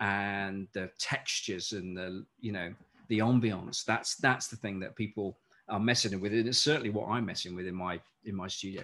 and 0.00 0.68
the 0.72 0.90
textures 0.98 1.72
and 1.72 1.96
the 1.96 2.24
you 2.40 2.52
know 2.52 2.72
the 3.08 3.20
ambiance. 3.20 3.84
That's 3.84 4.16
that's 4.16 4.48
the 4.48 4.56
thing 4.56 4.80
that 4.80 4.96
people 4.96 5.38
are 5.68 5.80
messing 5.80 6.20
with. 6.20 6.32
And 6.32 6.48
it's 6.48 6.58
certainly 6.58 6.90
what 6.90 7.08
I'm 7.08 7.26
messing 7.26 7.54
with 7.54 7.66
in 7.66 7.74
my 7.74 8.00
in 8.24 8.34
my 8.34 8.48
studio. 8.48 8.82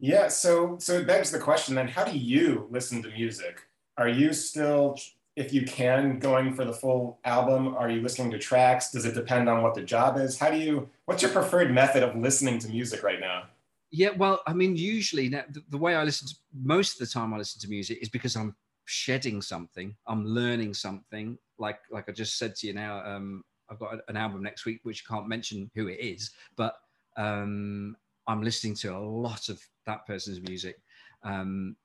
Yeah, 0.00 0.28
so 0.28 0.76
so 0.78 0.94
it 0.94 1.06
begs 1.06 1.30
the 1.30 1.38
question 1.38 1.74
then, 1.74 1.88
how 1.88 2.04
do 2.04 2.16
you 2.16 2.66
listen 2.70 3.02
to 3.02 3.08
music? 3.10 3.62
Are 3.96 4.08
you 4.08 4.32
still, 4.32 4.98
if 5.36 5.52
you 5.52 5.64
can, 5.64 6.18
going 6.18 6.52
for 6.52 6.64
the 6.64 6.72
full 6.72 7.20
album? 7.24 7.74
Are 7.76 7.88
you 7.88 8.02
listening 8.02 8.30
to 8.32 8.38
tracks? 8.38 8.90
Does 8.90 9.04
it 9.04 9.14
depend 9.14 9.48
on 9.48 9.62
what 9.62 9.74
the 9.74 9.82
job 9.82 10.18
is? 10.18 10.38
How 10.38 10.50
do 10.50 10.58
you, 10.58 10.88
what's 11.06 11.22
your 11.22 11.30
preferred 11.30 11.72
method 11.72 12.02
of 12.02 12.16
listening 12.16 12.58
to 12.58 12.68
music 12.68 13.04
right 13.04 13.20
now? 13.20 13.44
Yeah, 13.92 14.10
well, 14.10 14.42
I 14.48 14.52
mean, 14.52 14.74
usually 14.74 15.28
now, 15.28 15.44
the, 15.48 15.62
the 15.68 15.78
way 15.78 15.94
I 15.94 16.02
listen 16.02 16.26
to 16.26 16.34
most 16.52 17.00
of 17.00 17.06
the 17.06 17.12
time 17.12 17.32
I 17.32 17.38
listen 17.38 17.60
to 17.60 17.68
music 17.68 17.98
is 18.02 18.08
because 18.08 18.34
I'm 18.34 18.56
shedding 18.86 19.40
something, 19.40 19.94
I'm 20.08 20.24
learning 20.24 20.74
something. 20.74 21.38
Like 21.56 21.78
like 21.88 22.08
I 22.08 22.12
just 22.12 22.36
said 22.36 22.56
to 22.56 22.66
you 22.66 22.72
now, 22.72 22.98
um, 23.06 23.44
I've 23.70 23.78
got 23.78 23.98
an 24.08 24.16
album 24.16 24.42
next 24.42 24.64
week 24.64 24.80
which 24.82 25.04
I 25.08 25.14
can't 25.14 25.28
mention 25.28 25.70
who 25.74 25.88
it 25.88 26.00
is, 26.00 26.30
but 26.56 26.76
um, 27.16 27.96
I'm 28.26 28.42
listening 28.42 28.74
to 28.76 28.96
a 28.96 28.98
lot 28.98 29.48
of 29.48 29.60
that 29.86 30.06
person's 30.06 30.40
music. 30.42 30.76
Um, 31.22 31.76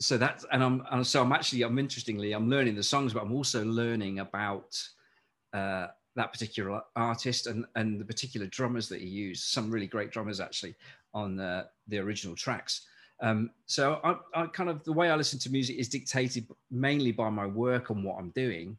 so 0.00 0.18
that's 0.18 0.44
and 0.52 0.62
I'm 0.62 0.84
and 0.90 1.06
so 1.06 1.22
I'm 1.22 1.32
actually 1.32 1.62
I'm 1.62 1.78
interestingly 1.78 2.32
I'm 2.32 2.50
learning 2.50 2.74
the 2.74 2.82
songs, 2.82 3.12
but 3.12 3.22
I'm 3.22 3.32
also 3.32 3.64
learning 3.64 4.18
about 4.18 4.76
uh, 5.52 5.86
that 6.16 6.32
particular 6.32 6.82
artist 6.96 7.46
and 7.46 7.64
and 7.76 8.00
the 8.00 8.04
particular 8.04 8.46
drummers 8.48 8.88
that 8.88 9.00
he 9.00 9.06
used. 9.06 9.44
Some 9.44 9.70
really 9.70 9.86
great 9.86 10.10
drummers 10.10 10.40
actually 10.40 10.74
on 11.14 11.36
the, 11.36 11.66
the 11.88 11.98
original 11.98 12.34
tracks. 12.34 12.86
Um, 13.22 13.50
so 13.66 14.00
I, 14.02 14.42
I 14.42 14.46
kind 14.48 14.68
of 14.68 14.82
the 14.84 14.92
way 14.92 15.10
I 15.10 15.16
listen 15.16 15.38
to 15.40 15.50
music 15.50 15.76
is 15.76 15.88
dictated 15.88 16.48
mainly 16.70 17.12
by 17.12 17.30
my 17.30 17.46
work 17.46 17.90
and 17.90 18.04
what 18.04 18.18
I'm 18.18 18.30
doing, 18.30 18.76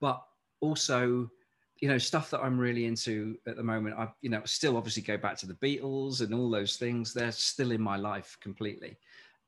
but 0.00 0.22
also 0.60 1.30
you 1.80 1.88
know 1.88 1.98
stuff 1.98 2.30
that 2.30 2.40
I'm 2.40 2.58
really 2.58 2.86
into 2.86 3.36
at 3.46 3.56
the 3.56 3.62
moment. 3.62 3.96
I 3.98 4.08
you 4.20 4.30
know 4.30 4.42
still 4.44 4.76
obviously 4.76 5.02
go 5.02 5.16
back 5.16 5.36
to 5.38 5.46
the 5.46 5.54
Beatles 5.54 6.20
and 6.20 6.34
all 6.34 6.50
those 6.50 6.76
things. 6.76 7.12
They're 7.12 7.32
still 7.32 7.72
in 7.72 7.80
my 7.80 7.96
life 7.96 8.36
completely. 8.40 8.96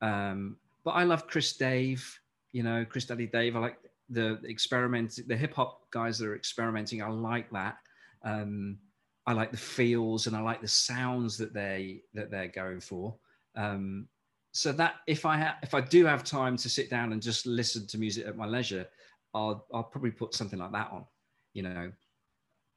Um, 0.01 0.57
but 0.85 0.93
I 0.93 1.05
love 1.05 1.27
Chris 1.27 1.57
Dave. 1.57 2.21
You 2.53 2.63
know 2.63 2.85
Chris 2.85 3.07
Daddy 3.07 3.27
Dave. 3.27 3.57
I 3.57 3.61
like 3.61 3.79
the 4.09 4.39
experiment, 4.45 5.19
the 5.27 5.37
hip 5.37 5.55
hop 5.55 5.91
guys 5.91 6.19
that 6.19 6.29
are 6.29 6.37
experimenting. 6.37 7.03
I 7.03 7.09
like 7.09 7.51
that. 7.51 7.79
Um, 8.23 8.79
I 9.27 9.33
like 9.33 9.51
the 9.51 9.57
feels 9.57 10.27
and 10.27 10.37
I 10.37 10.41
like 10.41 10.61
the 10.61 10.69
sounds 10.69 11.37
that 11.39 11.53
they 11.53 12.03
that 12.15 12.31
they're 12.31 12.49
going 12.49 12.81
for. 12.81 13.15
Um, 13.57 14.09
so 14.53 14.73
that 14.73 14.97
if 15.07 15.27
I 15.27 15.39
ha- 15.39 15.59
if 15.63 15.75
I 15.75 15.81
do 15.81 16.07
have 16.07 16.25
time 16.25 16.57
to 16.59 16.69
sit 16.69 16.89
down 16.89 17.13
and 17.13 17.21
just 17.21 17.47
listen 17.47 17.87
to 17.89 17.99
music 17.99 18.27
at 18.27 18.37
my 18.37 18.47
leisure, 18.47 18.87
I'll 19.35 19.67
I'll 19.73 19.85
probably 19.85 20.13
put 20.13 20.35
something 20.35 20.59
like 20.59 20.73
that 20.73 20.91
on. 20.93 21.05
You 21.53 21.63
know, 21.63 21.93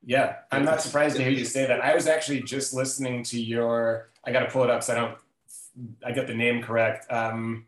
Yeah, 0.06 0.38
I'm 0.52 0.64
not 0.66 0.82
surprised 0.82 1.18
to 1.18 1.24
hear 1.24 1.32
you 1.32 1.46
say 1.46 1.66
that. 1.68 1.82
I 1.82 1.94
was 1.94 2.08
actually 2.08 2.42
just 2.42 2.74
listening 2.74 3.24
to 3.24 3.40
your, 3.42 4.10
I 4.26 4.32
got 4.32 4.42
to 4.42 4.48
pull 4.50 4.64
it 4.64 4.70
up 4.70 4.82
so 4.84 4.94
I 4.94 4.96
don't, 4.96 5.18
I 6.06 6.12
get 6.12 6.28
the 6.28 6.34
name 6.34 6.62
correct. 6.64 7.12
Um, 7.12 7.66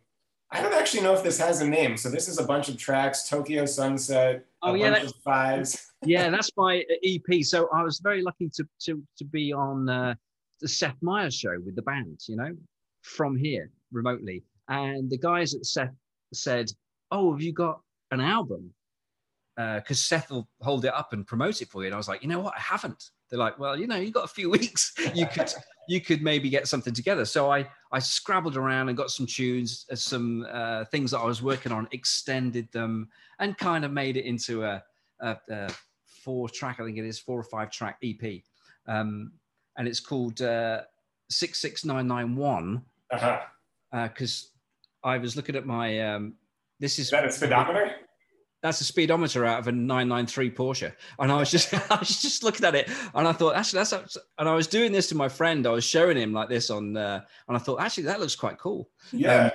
I 0.50 0.62
don't 0.62 0.74
actually 0.74 1.04
know 1.04 1.14
if 1.14 1.24
this 1.24 1.40
has 1.40 1.62
a 1.62 1.68
name. 1.68 1.98
So 1.98 2.10
this 2.10 2.28
is 2.28 2.40
a 2.40 2.44
bunch 2.46 2.68
of 2.70 2.78
tracks, 2.78 3.28
Tokyo 3.30 3.66
Sunset, 3.66 4.46
Oh, 4.64 4.74
a 4.76 4.78
yeah, 4.78 4.92
bunch 4.92 5.04
that- 5.04 5.12
of 5.16 5.22
fives. 5.24 5.92
yeah, 6.06 6.30
that's 6.30 6.52
my 6.58 6.84
EP. 7.04 7.44
So 7.44 7.70
I 7.74 7.84
was 7.84 8.00
very 8.00 8.22
lucky 8.22 8.50
to 8.56 8.66
to 8.82 9.02
to 9.18 9.26
be 9.26 9.54
on 9.54 9.88
uh, 9.90 10.14
the 10.60 10.68
Seth 10.68 10.96
Meyers 11.02 11.36
show 11.36 11.56
with 11.66 11.76
the 11.76 11.82
band. 11.84 12.20
You 12.28 12.36
know, 12.36 12.52
from 13.02 13.36
here 13.36 13.72
remotely, 13.92 14.44
and 14.68 15.10
the 15.10 15.18
guys 15.18 15.56
at 15.56 15.66
Seth 15.66 15.94
said, 16.34 16.70
"Oh, 17.12 17.32
have 17.32 17.42
you 17.42 17.54
got 17.54 17.80
an 18.12 18.20
album?" 18.22 18.72
Because 19.56 20.02
Seth 20.04 20.32
will 20.32 20.48
hold 20.62 20.86
it 20.86 20.94
up 20.94 21.14
and 21.14 21.28
promote 21.28 21.62
it 21.62 21.68
for 21.70 21.82
you. 21.82 21.88
And 21.88 21.94
I 21.94 21.98
was 21.98 22.08
like, 22.08 22.22
you 22.24 22.30
know 22.30 22.40
what, 22.40 22.54
I 22.58 22.62
haven't. 22.62 23.12
They're 23.30 23.40
like, 23.40 23.60
well, 23.60 23.78
you 23.80 23.86
know, 23.88 23.96
you 23.98 24.12
got 24.12 24.26
a 24.26 24.28
few 24.28 24.50
weeks. 24.58 24.94
You 25.14 25.26
could 25.28 25.54
you 25.88 26.00
could 26.02 26.22
maybe 26.22 26.50
get 26.50 26.68
something 26.68 26.94
together. 26.94 27.26
So 27.26 27.52
I 27.52 27.68
I 27.92 28.00
scrabbled 28.00 28.56
around 28.58 28.90
and 28.90 28.98
got 28.98 29.12
some 29.12 29.26
tunes, 29.26 29.86
uh, 29.92 29.96
some 29.96 30.46
uh, 30.52 30.86
things 30.86 31.12
that 31.12 31.20
I 31.20 31.26
was 31.26 31.42
working 31.42 31.72
on, 31.72 31.88
extended 31.92 32.72
them, 32.72 33.10
and 33.40 33.58
kind 33.58 33.84
of 33.86 33.92
made 33.92 34.16
it 34.18 34.26
into 34.26 34.64
a, 34.64 34.84
a, 35.20 35.38
a 35.50 35.70
four 36.06 36.50
track, 36.50 36.80
I 36.80 36.86
think 36.86 36.98
it 36.98 37.06
is 37.06 37.20
four 37.20 37.40
or 37.40 37.44
five 37.44 37.72
track 37.72 37.98
EP, 38.04 38.42
um, 38.88 39.32
and 39.78 39.88
it's 39.88 40.00
called 40.00 40.42
uh, 40.42 40.82
six 41.30 41.60
six 41.60 41.84
nine 41.86 42.08
nine 42.08 42.36
one 42.36 42.84
Uh-huh. 43.12 43.40
because 44.08 44.50
I 45.04 45.18
was 45.18 45.36
looking 45.36 45.56
at 45.56 45.66
my 45.66 46.00
um, 46.14 46.36
this 46.80 47.00
is 47.00 47.06
Is 47.06 47.12
that 47.12 47.26
a 47.26 47.32
speedometer? 47.32 47.96
That's 48.62 48.80
a 48.80 48.84
speedometer 48.84 49.46
out 49.46 49.60
of 49.60 49.68
a 49.68 49.72
993 49.72 50.52
Porsche. 50.52 50.94
And 51.20 51.32
I 51.32 51.38
was 51.38 51.50
just, 51.50 51.74
I 51.92 51.98
was 51.98 52.22
just 52.22 52.44
looking 52.44 52.66
at 52.66 52.76
it 52.76 52.90
and 53.14 53.28
I 53.28 53.32
thought, 53.32 53.56
actually, 53.56 53.78
that's, 53.78 53.94
abs-" 53.94 54.18
and 54.38 54.48
I 54.48 54.54
was 54.54 54.68
doing 54.68 54.92
this 54.92 55.08
to 55.10 55.16
my 55.16 55.30
friend. 55.30 55.66
I 55.66 55.72
was 55.72 55.84
showing 55.84 56.18
him 56.18 56.34
like 56.34 56.50
this 56.50 56.70
on, 56.70 56.96
uh, 56.96 57.22
and 57.48 57.58
I 57.58 57.60
thought, 57.60 57.82
actually, 57.82 58.04
that 58.04 58.20
looks 58.20 58.36
quite 58.36 58.58
cool. 58.60 58.90
Yeah. 59.12 59.52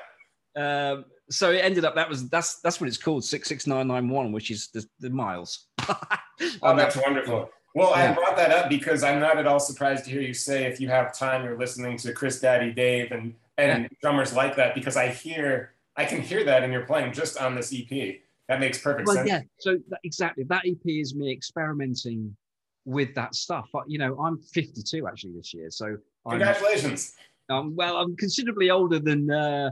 Um, 0.56 1.04
so 1.30 1.52
it 1.52 1.58
ended 1.58 1.84
up, 1.84 1.94
that 1.94 2.08
was, 2.08 2.28
that's, 2.28 2.60
that's 2.60 2.80
what 2.80 2.88
it's 2.88 2.98
called 2.98 3.24
66991, 3.24 4.32
which 4.32 4.50
is 4.50 4.68
the, 4.68 4.84
the 5.00 5.10
miles. 5.10 5.66
oh, 5.88 6.76
that's 6.76 6.96
wonderful. 6.96 7.50
Well, 7.74 7.92
I 7.92 8.12
brought 8.12 8.36
that 8.36 8.52
up 8.52 8.70
because 8.70 9.04
I'm 9.04 9.20
not 9.20 9.36
at 9.36 9.46
all 9.46 9.60
surprised 9.60 10.06
to 10.06 10.10
hear 10.10 10.22
you 10.22 10.32
say 10.32 10.64
if 10.64 10.80
you 10.80 10.88
have 10.88 11.12
time, 11.12 11.44
you're 11.44 11.58
listening 11.58 11.98
to 11.98 12.12
Chris 12.14 12.40
Daddy 12.40 12.72
Dave 12.72 13.12
and, 13.12 13.34
and 13.58 13.88
drummers 14.00 14.32
like 14.32 14.56
that 14.56 14.74
because 14.74 14.96
I 14.96 15.08
hear, 15.08 15.74
I 15.94 16.06
can 16.06 16.22
hear 16.22 16.42
that 16.44 16.62
in 16.62 16.72
your 16.72 16.86
playing 16.86 17.12
just 17.12 17.36
on 17.36 17.54
this 17.54 17.74
EP. 17.74 18.20
That 18.48 18.60
makes 18.60 18.78
perfect 18.78 19.08
well, 19.08 19.16
sense. 19.16 19.28
yeah. 19.28 19.42
So 19.58 19.78
that, 19.88 20.00
exactly. 20.04 20.44
That 20.44 20.62
EP 20.66 20.80
is 20.84 21.14
me 21.14 21.32
experimenting 21.32 22.36
with 22.84 23.14
that 23.14 23.34
stuff. 23.34 23.68
But, 23.72 23.84
you 23.88 23.98
know, 23.98 24.16
I'm 24.20 24.38
52 24.38 25.06
actually 25.06 25.32
this 25.32 25.52
year. 25.52 25.70
So 25.70 25.96
I'm, 26.24 26.38
Congratulations. 26.38 27.14
Um, 27.48 27.74
well, 27.76 27.96
I'm 27.96 28.16
considerably 28.16 28.70
older 28.70 28.98
than 28.98 29.30
uh, 29.30 29.70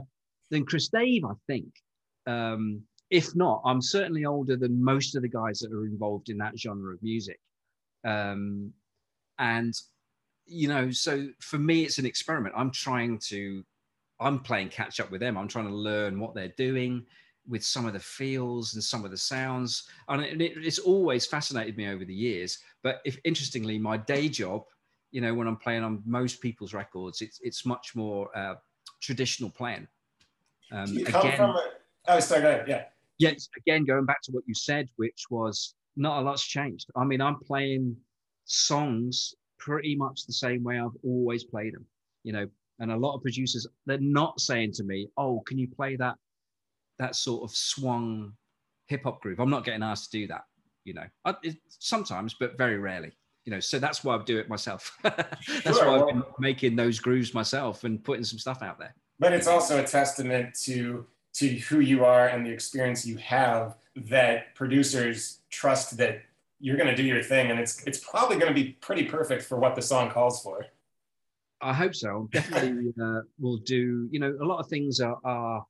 than 0.51 0.65
Chris 0.65 0.89
Dave, 0.89 1.25
I 1.25 1.33
think. 1.47 1.67
Um, 2.27 2.81
if 3.09 3.35
not, 3.35 3.61
I'm 3.65 3.81
certainly 3.81 4.25
older 4.25 4.55
than 4.55 4.83
most 4.83 5.15
of 5.15 5.21
the 5.21 5.29
guys 5.29 5.59
that 5.59 5.71
are 5.71 5.85
involved 5.85 6.29
in 6.29 6.37
that 6.39 6.57
genre 6.57 6.93
of 6.93 7.03
music. 7.03 7.39
Um, 8.05 8.71
and 9.39 9.73
you 10.45 10.67
know, 10.67 10.91
so 10.91 11.27
for 11.39 11.57
me, 11.57 11.83
it's 11.83 11.97
an 11.97 12.05
experiment. 12.05 12.55
I'm 12.57 12.71
trying 12.71 13.19
to, 13.29 13.63
I'm 14.19 14.39
playing 14.39 14.69
catch 14.69 14.99
up 14.99 15.11
with 15.11 15.21
them. 15.21 15.37
I'm 15.37 15.47
trying 15.47 15.67
to 15.67 15.75
learn 15.75 16.19
what 16.19 16.35
they're 16.35 16.53
doing 16.55 17.05
with 17.47 17.63
some 17.63 17.85
of 17.85 17.93
the 17.93 17.99
feels 17.99 18.73
and 18.73 18.83
some 18.83 19.05
of 19.05 19.11
the 19.11 19.17
sounds, 19.17 19.89
and 20.09 20.21
it, 20.23 20.41
it- 20.41 20.65
it's 20.65 20.79
always 20.79 21.25
fascinated 21.25 21.77
me 21.77 21.87
over 21.87 22.05
the 22.05 22.13
years. 22.13 22.59
But 22.83 23.01
if 23.05 23.17
interestingly, 23.23 23.77
my 23.79 23.97
day 23.97 24.29
job 24.29 24.63
you 25.11 25.21
know, 25.21 25.33
when 25.33 25.47
I'm 25.47 25.55
playing 25.55 25.81
on 25.83 26.03
most 26.05 26.41
people's 26.41 26.73
records, 26.73 27.21
it's 27.21 27.39
it's 27.41 27.65
much 27.65 27.95
more 27.95 28.35
uh, 28.37 28.55
traditional 29.01 29.49
playing. 29.49 29.87
Um, 30.73 30.87
you 30.87 31.05
come 31.05 31.21
again, 31.27 31.37
from 31.37 31.51
a, 31.51 31.71
oh, 32.07 32.19
sorry, 32.19 32.41
go 32.41 32.49
ahead. 32.49 32.67
Yeah. 32.67 32.85
yes, 33.17 33.47
again, 33.55 33.85
going 33.85 34.05
back 34.05 34.21
to 34.23 34.31
what 34.33 34.43
you 34.45 34.53
said, 34.53 34.89
which 34.97 35.23
was 35.29 35.75
not 35.95 36.19
a 36.19 36.21
lot's 36.21 36.43
changed. 36.45 36.89
I 36.97 37.05
mean, 37.05 37.21
I'm 37.21 37.39
playing 37.39 37.95
songs 38.43 39.33
pretty 39.57 39.95
much 39.95 40.25
the 40.25 40.33
same 40.33 40.63
way 40.63 40.79
I've 40.79 40.97
always 41.03 41.43
played 41.45 41.73
them, 41.73 41.85
you 42.23 42.33
know. 42.33 42.47
And 42.79 42.91
a 42.91 42.97
lot 42.97 43.15
of 43.15 43.21
producers, 43.21 43.65
they're 43.85 43.97
not 43.99 44.41
saying 44.41 44.73
to 44.73 44.83
me, 44.83 45.07
"Oh, 45.15 45.39
can 45.47 45.57
you 45.57 45.69
play 45.69 45.95
that 45.95 46.17
that 46.99 47.15
sort 47.15 47.43
of 47.43 47.55
swung 47.55 48.33
hip 48.87 49.03
hop 49.03 49.21
groove?" 49.21 49.39
I'm 49.39 49.49
not 49.49 49.65
getting 49.65 49.83
asked 49.83 50.11
to 50.11 50.19
do 50.19 50.27
that, 50.27 50.43
you 50.83 50.93
know. 50.93 51.05
I, 51.25 51.35
it, 51.43 51.57
sometimes, 51.69 52.35
but 52.39 52.57
very 52.57 52.77
rarely, 52.77 53.11
you 53.45 53.51
know, 53.51 53.59
so 53.59 53.79
that's 53.79 54.03
why 54.03 54.15
I 54.15 54.23
do 54.23 54.37
it 54.37 54.49
myself. 54.49 54.95
that's 55.03 55.77
Sure, 55.77 55.87
why 55.87 55.99
I've 55.99 56.07
been 56.07 56.23
making 56.39 56.75
those 56.75 56.99
grooves 56.99 57.33
myself 57.33 57.83
and 57.83 58.03
putting 58.03 58.23
some 58.23 58.39
stuff 58.39 58.61
out 58.61 58.79
there. 58.79 58.95
but 59.19 59.33
it's 59.33 59.47
also 59.47 59.81
a 59.81 59.87
testament 59.87 60.55
to 60.63 61.05
to 61.33 61.49
who 61.67 61.79
you 61.81 62.05
are 62.05 62.27
and 62.29 62.45
the 62.45 62.49
experience 62.49 63.05
you 63.05 63.17
have 63.17 63.75
that 63.95 64.55
producers 64.55 65.39
trust 65.49 65.97
that 65.97 66.21
you're 66.59 66.77
going 66.77 66.87
to 66.89 66.95
do 66.95 67.03
your 67.03 67.21
thing 67.21 67.51
and 67.51 67.59
it's 67.59 67.83
it's 67.85 67.99
probably 67.99 68.37
going 68.37 68.47
to 68.53 68.53
be 68.63 68.71
pretty 68.81 69.03
perfect 69.05 69.43
for 69.43 69.57
what 69.59 69.75
the 69.75 69.81
song 69.81 70.09
calls 70.09 70.41
for 70.41 70.65
I 71.61 71.73
hope 71.73 71.95
so. 71.95 72.29
Definitely 72.31 72.93
uh, 73.01 73.21
will 73.39 73.57
do. 73.57 74.07
You 74.11 74.19
know, 74.19 74.37
a 74.41 74.45
lot 74.45 74.59
of 74.59 74.67
things 74.67 74.99
are, 74.99 75.17
are 75.23 75.65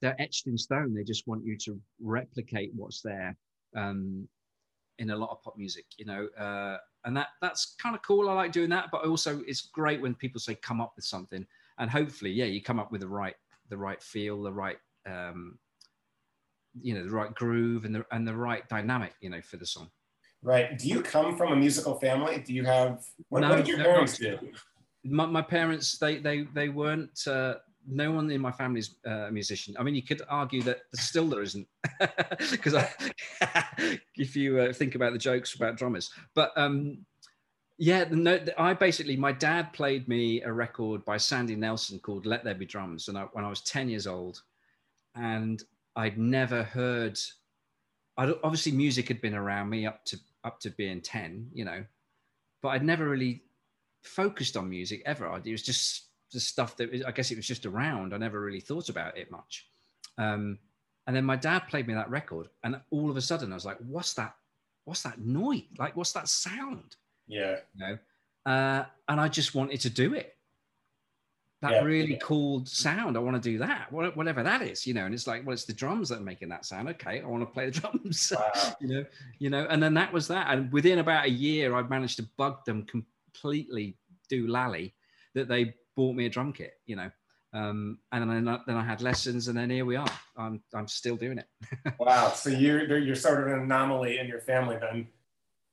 they're 0.00 0.20
etched 0.20 0.46
in 0.46 0.56
stone. 0.56 0.94
They 0.94 1.04
just 1.04 1.26
want 1.26 1.44
you 1.44 1.56
to 1.58 1.80
replicate 2.00 2.72
what's 2.74 3.02
there 3.02 3.36
um, 3.76 4.28
in 4.98 5.10
a 5.10 5.16
lot 5.16 5.30
of 5.30 5.42
pop 5.42 5.56
music. 5.56 5.86
You 5.96 6.06
know, 6.06 6.28
uh, 6.38 6.78
and 7.04 7.16
that 7.16 7.28
that's 7.40 7.74
kind 7.80 7.94
of 7.94 8.02
cool. 8.02 8.28
I 8.28 8.34
like 8.34 8.52
doing 8.52 8.70
that, 8.70 8.88
but 8.92 9.04
also 9.04 9.42
it's 9.46 9.62
great 9.62 10.00
when 10.00 10.14
people 10.14 10.40
say 10.40 10.54
come 10.56 10.80
up 10.80 10.92
with 10.96 11.04
something, 11.04 11.46
and 11.78 11.90
hopefully, 11.90 12.30
yeah, 12.30 12.46
you 12.46 12.62
come 12.62 12.78
up 12.78 12.92
with 12.92 13.00
the 13.00 13.08
right 13.08 13.34
the 13.68 13.76
right 13.76 14.02
feel, 14.02 14.42
the 14.42 14.52
right 14.52 14.78
um, 15.06 15.58
you 16.80 16.94
know, 16.94 17.04
the 17.04 17.10
right 17.10 17.34
groove 17.34 17.84
and 17.84 17.94
the 17.94 18.04
and 18.12 18.26
the 18.26 18.34
right 18.36 18.68
dynamic. 18.68 19.14
You 19.20 19.30
know, 19.30 19.40
for 19.40 19.56
the 19.56 19.66
song. 19.66 19.90
right 20.42 20.78
do 20.78 20.88
you 20.88 21.02
come 21.02 21.36
from 21.36 21.52
a 21.52 21.56
musical 21.56 21.94
family 21.98 22.38
do 22.38 22.54
you 22.54 22.64
have 22.64 23.04
what, 23.28 23.40
No, 23.40 23.48
what 23.48 23.56
did 23.56 23.66
your 23.66 23.78
no, 23.78 23.84
parents 23.84 24.18
do 24.18 24.38
my, 25.04 25.26
my 25.26 25.42
parents 25.42 25.98
they 25.98 26.18
they 26.18 26.42
they 26.54 26.68
weren't 26.68 27.26
uh, 27.26 27.54
no 27.88 28.10
one 28.10 28.30
in 28.30 28.40
my 28.40 28.52
family's 28.52 28.96
uh, 29.06 29.26
a 29.26 29.30
musician 29.30 29.74
i 29.78 29.82
mean 29.82 29.94
you 29.94 30.02
could 30.02 30.22
argue 30.28 30.62
that 30.62 30.80
still 30.94 31.28
there 31.28 31.42
isn't 31.42 31.66
because 32.50 32.74
if 34.16 34.36
you 34.36 34.58
uh, 34.58 34.72
think 34.72 34.94
about 34.94 35.12
the 35.12 35.18
jokes 35.18 35.54
about 35.54 35.76
drummers 35.76 36.10
but 36.34 36.52
um 36.56 36.98
yeah 37.78 38.04
no, 38.10 38.38
i 38.58 38.72
basically 38.74 39.16
my 39.16 39.32
dad 39.32 39.72
played 39.72 40.08
me 40.08 40.42
a 40.42 40.52
record 40.52 41.04
by 41.04 41.16
sandy 41.16 41.56
nelson 41.56 41.98
called 41.98 42.26
let 42.26 42.44
there 42.44 42.54
be 42.54 42.66
drums 42.66 43.08
and 43.08 43.16
I, 43.16 43.22
when 43.32 43.44
i 43.44 43.48
was 43.48 43.60
10 43.62 43.88
years 43.88 44.06
old 44.06 44.42
and 45.14 45.62
i'd 45.96 46.18
never 46.18 46.62
heard 46.62 47.18
I'd, 48.16 48.34
obviously 48.42 48.72
music 48.72 49.08
had 49.08 49.20
been 49.20 49.34
around 49.34 49.70
me 49.70 49.86
up 49.86 50.04
to 50.06 50.18
up 50.44 50.60
to 50.60 50.70
being 50.70 51.00
10 51.00 51.50
you 51.52 51.64
know 51.64 51.84
but 52.62 52.70
i'd 52.70 52.84
never 52.84 53.08
really 53.08 53.42
focused 54.02 54.56
on 54.56 54.68
music 54.68 55.02
ever. 55.06 55.40
It 55.44 55.50
was 55.50 55.62
just 55.62 56.07
the 56.32 56.40
stuff 56.40 56.76
that 56.76 57.04
I 57.06 57.10
guess 57.12 57.30
it 57.30 57.36
was 57.36 57.46
just 57.46 57.66
around. 57.66 58.14
I 58.14 58.18
never 58.18 58.40
really 58.40 58.60
thought 58.60 58.88
about 58.88 59.16
it 59.16 59.30
much. 59.30 59.68
Um, 60.18 60.58
and 61.06 61.16
then 61.16 61.24
my 61.24 61.36
dad 61.36 61.60
played 61.68 61.86
me 61.86 61.94
that 61.94 62.10
record, 62.10 62.48
and 62.64 62.80
all 62.90 63.10
of 63.10 63.16
a 63.16 63.20
sudden 63.22 63.50
I 63.52 63.54
was 63.54 63.64
like, 63.64 63.78
"What's 63.78 64.14
that? 64.14 64.34
What's 64.84 65.02
that 65.02 65.18
noise? 65.20 65.64
Like, 65.78 65.96
what's 65.96 66.12
that 66.12 66.28
sound?" 66.28 66.96
yeah 67.26 67.56
You 67.74 67.80
know, 67.86 67.98
uh, 68.46 68.84
and 69.08 69.20
I 69.20 69.28
just 69.28 69.54
wanted 69.54 69.80
to 69.80 69.90
do 69.90 70.14
it. 70.14 70.34
That 71.60 71.72
Yeah. 71.72 71.82
really 71.82 72.16
cool 72.22 72.64
sound. 72.66 73.16
I 73.16 73.20
want 73.20 73.42
to 73.42 73.50
do 73.50 73.58
that, 73.58 73.90
whatever 73.90 74.44
that 74.44 74.62
is, 74.62 74.86
you 74.86 74.94
know. 74.94 75.06
And 75.06 75.12
it's 75.14 75.26
like, 75.26 75.44
well, 75.44 75.54
it's 75.54 75.64
the 75.64 75.72
drums 75.72 76.08
that 76.10 76.18
are 76.18 76.24
making 76.24 76.48
that 76.50 76.64
sound. 76.64 76.88
Okay, 76.90 77.20
I 77.20 77.26
want 77.26 77.42
to 77.42 77.52
play 77.52 77.68
the 77.68 77.72
drums. 77.80 78.32
wow 78.36 78.76
you 78.80 78.88
know, 78.88 79.04
you 79.40 79.50
know, 79.50 79.66
and 79.68 79.82
then 79.82 79.92
that 79.94 80.12
was 80.12 80.28
that. 80.28 80.46
And 80.52 80.70
within 80.72 81.00
about 81.00 81.24
a 81.24 81.30
year, 81.30 81.74
I 81.74 81.82
managed 81.82 82.16
to 82.18 82.28
bug 82.36 82.64
them 82.64 82.84
completely 82.86 83.96
do 84.28 84.46
lally 84.46 84.94
that 85.34 85.48
they 85.48 85.74
bought 85.98 86.14
me 86.14 86.26
a 86.26 86.28
drum 86.28 86.52
kit, 86.52 86.74
you 86.86 86.94
know. 86.94 87.10
Um, 87.52 87.98
and 88.12 88.30
then 88.30 88.46
I, 88.46 88.60
then 88.68 88.76
I 88.76 88.84
had 88.84 89.02
lessons, 89.02 89.48
and 89.48 89.58
then 89.58 89.68
here 89.68 89.84
we 89.84 89.96
are. 89.96 90.06
I'm 90.36 90.62
I'm 90.72 90.86
still 90.86 91.16
doing 91.16 91.38
it. 91.38 91.48
wow 91.98 92.30
so 92.30 92.50
you're 92.50 92.98
you're 92.98 93.16
sort 93.16 93.40
of 93.40 93.46
an 93.52 93.64
anomaly 93.64 94.18
in 94.18 94.28
your 94.28 94.40
family 94.40 94.76
then 94.80 95.08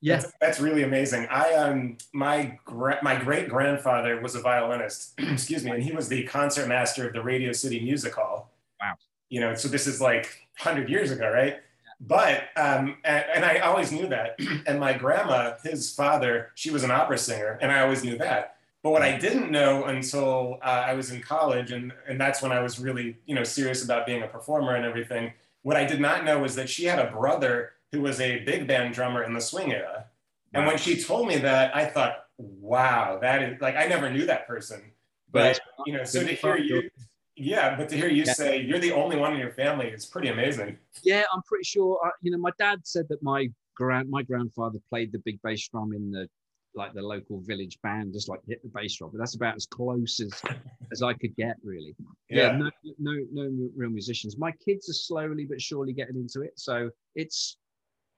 Yeah. 0.01 0.17
That's, 0.17 0.33
that's 0.41 0.59
really 0.59 0.83
amazing. 0.83 1.27
I 1.29 1.53
um 1.53 1.97
my 2.11 2.57
gra- 2.65 2.99
my 3.03 3.15
great 3.15 3.49
grandfather 3.49 4.19
was 4.19 4.33
a 4.35 4.41
violinist, 4.41 5.13
excuse 5.35 5.63
me, 5.63 5.71
and 5.71 5.83
he 5.83 5.91
was 5.91 6.07
the 6.07 6.23
concert 6.23 6.67
master 6.67 7.07
of 7.07 7.13
the 7.13 7.21
Radio 7.21 7.51
City 7.51 7.79
Music 7.79 8.15
Hall. 8.15 8.51
Wow. 8.81 8.95
You 9.29 9.41
know, 9.41 9.53
so 9.53 9.67
this 9.67 9.85
is 9.85 10.01
like 10.01 10.25
hundred 10.57 10.89
years 10.89 11.11
ago, 11.11 11.29
right? 11.29 11.57
But 11.99 12.45
um, 12.55 12.97
and, 13.03 13.25
and 13.35 13.45
I 13.45 13.59
always 13.59 13.91
knew 13.91 14.07
that. 14.07 14.39
and 14.67 14.79
my 14.79 14.93
grandma, 14.93 15.53
his 15.63 15.93
father, 15.93 16.51
she 16.55 16.71
was 16.71 16.83
an 16.83 16.91
opera 16.91 17.17
singer, 17.17 17.59
and 17.61 17.71
I 17.71 17.81
always 17.81 18.03
knew 18.03 18.17
that. 18.17 18.54
But 18.85 18.91
what 18.91 19.01
I 19.01 19.17
didn't 19.17 19.49
know 19.49 19.85
until 19.85 20.59
uh, 20.61 20.83
I 20.85 20.93
was 20.93 21.09
in 21.09 21.19
college, 21.19 21.71
and 21.71 21.91
and 22.07 22.21
that's 22.21 22.43
when 22.43 22.51
I 22.51 22.61
was 22.61 22.79
really 22.79 23.17
you 23.25 23.33
know 23.33 23.43
serious 23.43 23.83
about 23.83 24.05
being 24.05 24.21
a 24.21 24.27
performer 24.27 24.75
and 24.75 24.85
everything. 24.85 25.33
What 25.63 25.75
I 25.75 25.85
did 25.85 25.99
not 25.99 26.23
know 26.23 26.37
was 26.37 26.53
that 26.53 26.69
she 26.69 26.85
had 26.85 26.99
a 26.99 27.09
brother 27.09 27.71
who 27.91 28.01
was 28.01 28.21
a 28.21 28.41
big 28.41 28.67
band 28.67 28.93
drummer 28.93 29.23
in 29.23 29.33
the 29.33 29.41
swing 29.41 29.73
era. 29.73 30.05
And 30.53 30.67
when 30.67 30.77
she 30.77 31.01
told 31.01 31.27
me 31.27 31.37
that, 31.37 31.75
I 31.75 31.87
thought, 31.87 32.27
wow, 32.37 33.17
that 33.23 33.41
is 33.41 33.59
like 33.59 33.75
I 33.75 33.87
never 33.87 34.11
knew 34.11 34.27
that 34.27 34.45
person. 34.45 34.83
But 35.31 35.59
you 35.87 35.93
know, 35.93 36.03
so 36.03 36.19
to 36.23 36.35
hear 36.35 36.55
you, 36.55 36.87
yeah, 37.35 37.75
but 37.75 37.89
to 37.89 37.97
hear 37.97 38.07
you 38.07 38.21
Yeah. 38.23 38.33
say 38.33 38.61
you're 38.61 38.77
the 38.77 38.91
only 38.91 39.17
one 39.17 39.33
in 39.33 39.39
your 39.39 39.53
family 39.53 39.87
is 39.87 40.05
pretty 40.05 40.27
amazing. 40.27 40.77
Yeah, 41.01 41.23
I'm 41.33 41.41
pretty 41.41 41.63
sure. 41.63 41.99
Uh, 42.05 42.11
you 42.21 42.29
know, 42.29 42.37
my 42.37 42.51
dad 42.59 42.81
said 42.83 43.07
that 43.09 43.23
my 43.23 43.49
grand 43.75 44.11
my 44.11 44.21
grandfather 44.21 44.77
played 44.89 45.11
the 45.11 45.17
big 45.25 45.41
bass 45.41 45.67
drum 45.69 45.91
in 45.91 46.11
the 46.11 46.29
like 46.75 46.93
the 46.93 47.01
local 47.01 47.39
village 47.41 47.77
band, 47.81 48.13
just 48.13 48.29
like 48.29 48.39
hit 48.47 48.61
the 48.61 48.69
bass 48.69 48.95
drum. 48.97 49.09
But 49.11 49.19
that's 49.19 49.35
about 49.35 49.55
as 49.55 49.65
close 49.65 50.19
as 50.19 50.41
as 50.91 51.01
I 51.01 51.13
could 51.13 51.35
get, 51.35 51.55
really. 51.63 51.95
yeah, 52.29 52.51
Yeah, 52.51 52.57
no, 52.57 52.69
no, 52.99 53.25
no 53.31 53.69
real 53.75 53.89
musicians. 53.89 54.37
My 54.37 54.51
kids 54.51 54.89
are 54.89 54.93
slowly 54.93 55.45
but 55.45 55.61
surely 55.61 55.93
getting 55.93 56.15
into 56.17 56.41
it, 56.41 56.53
so 56.59 56.89
it's 57.15 57.57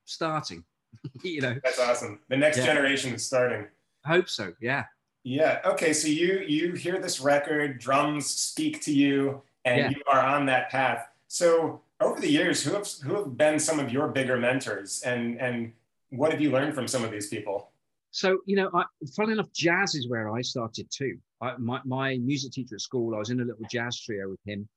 starting. 0.06 0.63
you 1.24 1.41
know, 1.41 1.56
that's 1.63 1.80
awesome. 1.80 2.20
The 2.30 2.38
next 2.38 2.58
Yeah. 2.58 2.65
generation 2.65 3.13
is 3.13 3.26
starting. 3.26 3.67
I 4.06 4.10
hope 4.10 4.30
so. 4.30 4.54
Yeah, 4.62 4.86
Yeah. 5.24 5.60
Okay. 5.65 5.93
So 5.93 6.08
you 6.08 6.39
you 6.48 6.74
hear 6.74 7.00
this 7.00 7.20
record, 7.20 7.80
drums 7.80 8.26
speak 8.28 8.82
to 8.84 8.93
you, 8.93 9.41
and 9.65 9.78
Yeah. 9.78 9.89
you 9.89 10.02
are 10.08 10.22
on 10.22 10.46
that 10.48 10.70
path. 10.70 11.08
So 11.28 11.82
over 12.00 12.20
the 12.22 12.30
years, 12.32 12.63
who 12.63 12.74
have 12.74 12.88
who 13.04 13.15
have 13.15 13.38
been 13.38 13.60
some 13.60 13.80
of 13.80 13.91
your 13.91 14.08
bigger 14.08 14.38
mentors, 14.38 15.02
and 15.04 15.39
and 15.39 15.74
what 16.10 16.32
have 16.32 16.39
you 16.41 16.52
learned 16.52 16.74
from 16.74 16.88
some 16.88 17.04
of 17.04 17.12
these 17.12 17.28
people? 17.28 17.70
So 18.18 18.40
you 18.48 18.56
know, 18.56 18.72
I, 18.74 18.84
funnily 19.16 19.34
enough, 19.34 19.54
jazz 19.54 19.94
is 19.94 20.10
where 20.10 20.34
I 20.34 20.42
started 20.42 20.88
too. 20.90 21.20
I, 21.40 21.56
my 21.60 21.80
my 21.86 22.18
music 22.18 22.52
teacher 22.52 22.74
at 22.74 22.82
school, 22.82 23.14
I 23.14 23.20
was 23.20 23.30
in 23.30 23.42
a 23.42 23.44
little 23.44 23.64
jazz 23.70 24.02
trio 24.02 24.28
with 24.28 24.40
him. 24.44 24.68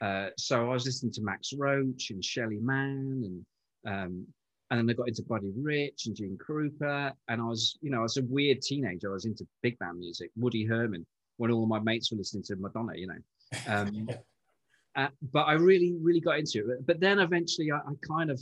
Uh, 0.00 0.30
so 0.36 0.68
I 0.68 0.72
was 0.72 0.86
listening 0.86 1.12
to 1.12 1.22
Max 1.22 1.52
Roach 1.56 2.10
and 2.10 2.24
Shelly 2.24 2.58
Manne, 2.60 3.44
and 3.84 3.94
um, 3.94 4.26
and 4.70 4.80
then 4.80 4.90
I 4.90 4.92
got 4.94 5.06
into 5.06 5.22
Buddy 5.22 5.52
Rich 5.56 6.06
and 6.06 6.16
Gene 6.16 6.36
Krupa, 6.36 7.12
and 7.28 7.40
I 7.40 7.44
was, 7.44 7.78
you 7.80 7.92
know, 7.92 7.98
I 7.98 8.02
was 8.02 8.16
a 8.16 8.24
weird 8.24 8.60
teenager. 8.60 9.10
I 9.10 9.14
was 9.14 9.24
into 9.24 9.46
big 9.62 9.78
band 9.78 10.00
music, 10.00 10.32
Woody 10.34 10.64
Herman, 10.64 11.06
when 11.36 11.52
all 11.52 11.66
my 11.66 11.78
mates 11.78 12.10
were 12.10 12.18
listening 12.18 12.42
to 12.48 12.56
Madonna, 12.56 12.94
you 12.96 13.06
know. 13.06 13.72
Um, 13.72 14.08
uh, 14.96 15.08
but 15.32 15.42
I 15.42 15.52
really, 15.52 15.94
really 16.02 16.20
got 16.20 16.40
into 16.40 16.70
it. 16.70 16.84
But 16.84 16.98
then 16.98 17.20
eventually, 17.20 17.70
I, 17.70 17.76
I 17.76 17.92
kind 18.08 18.32
of 18.32 18.40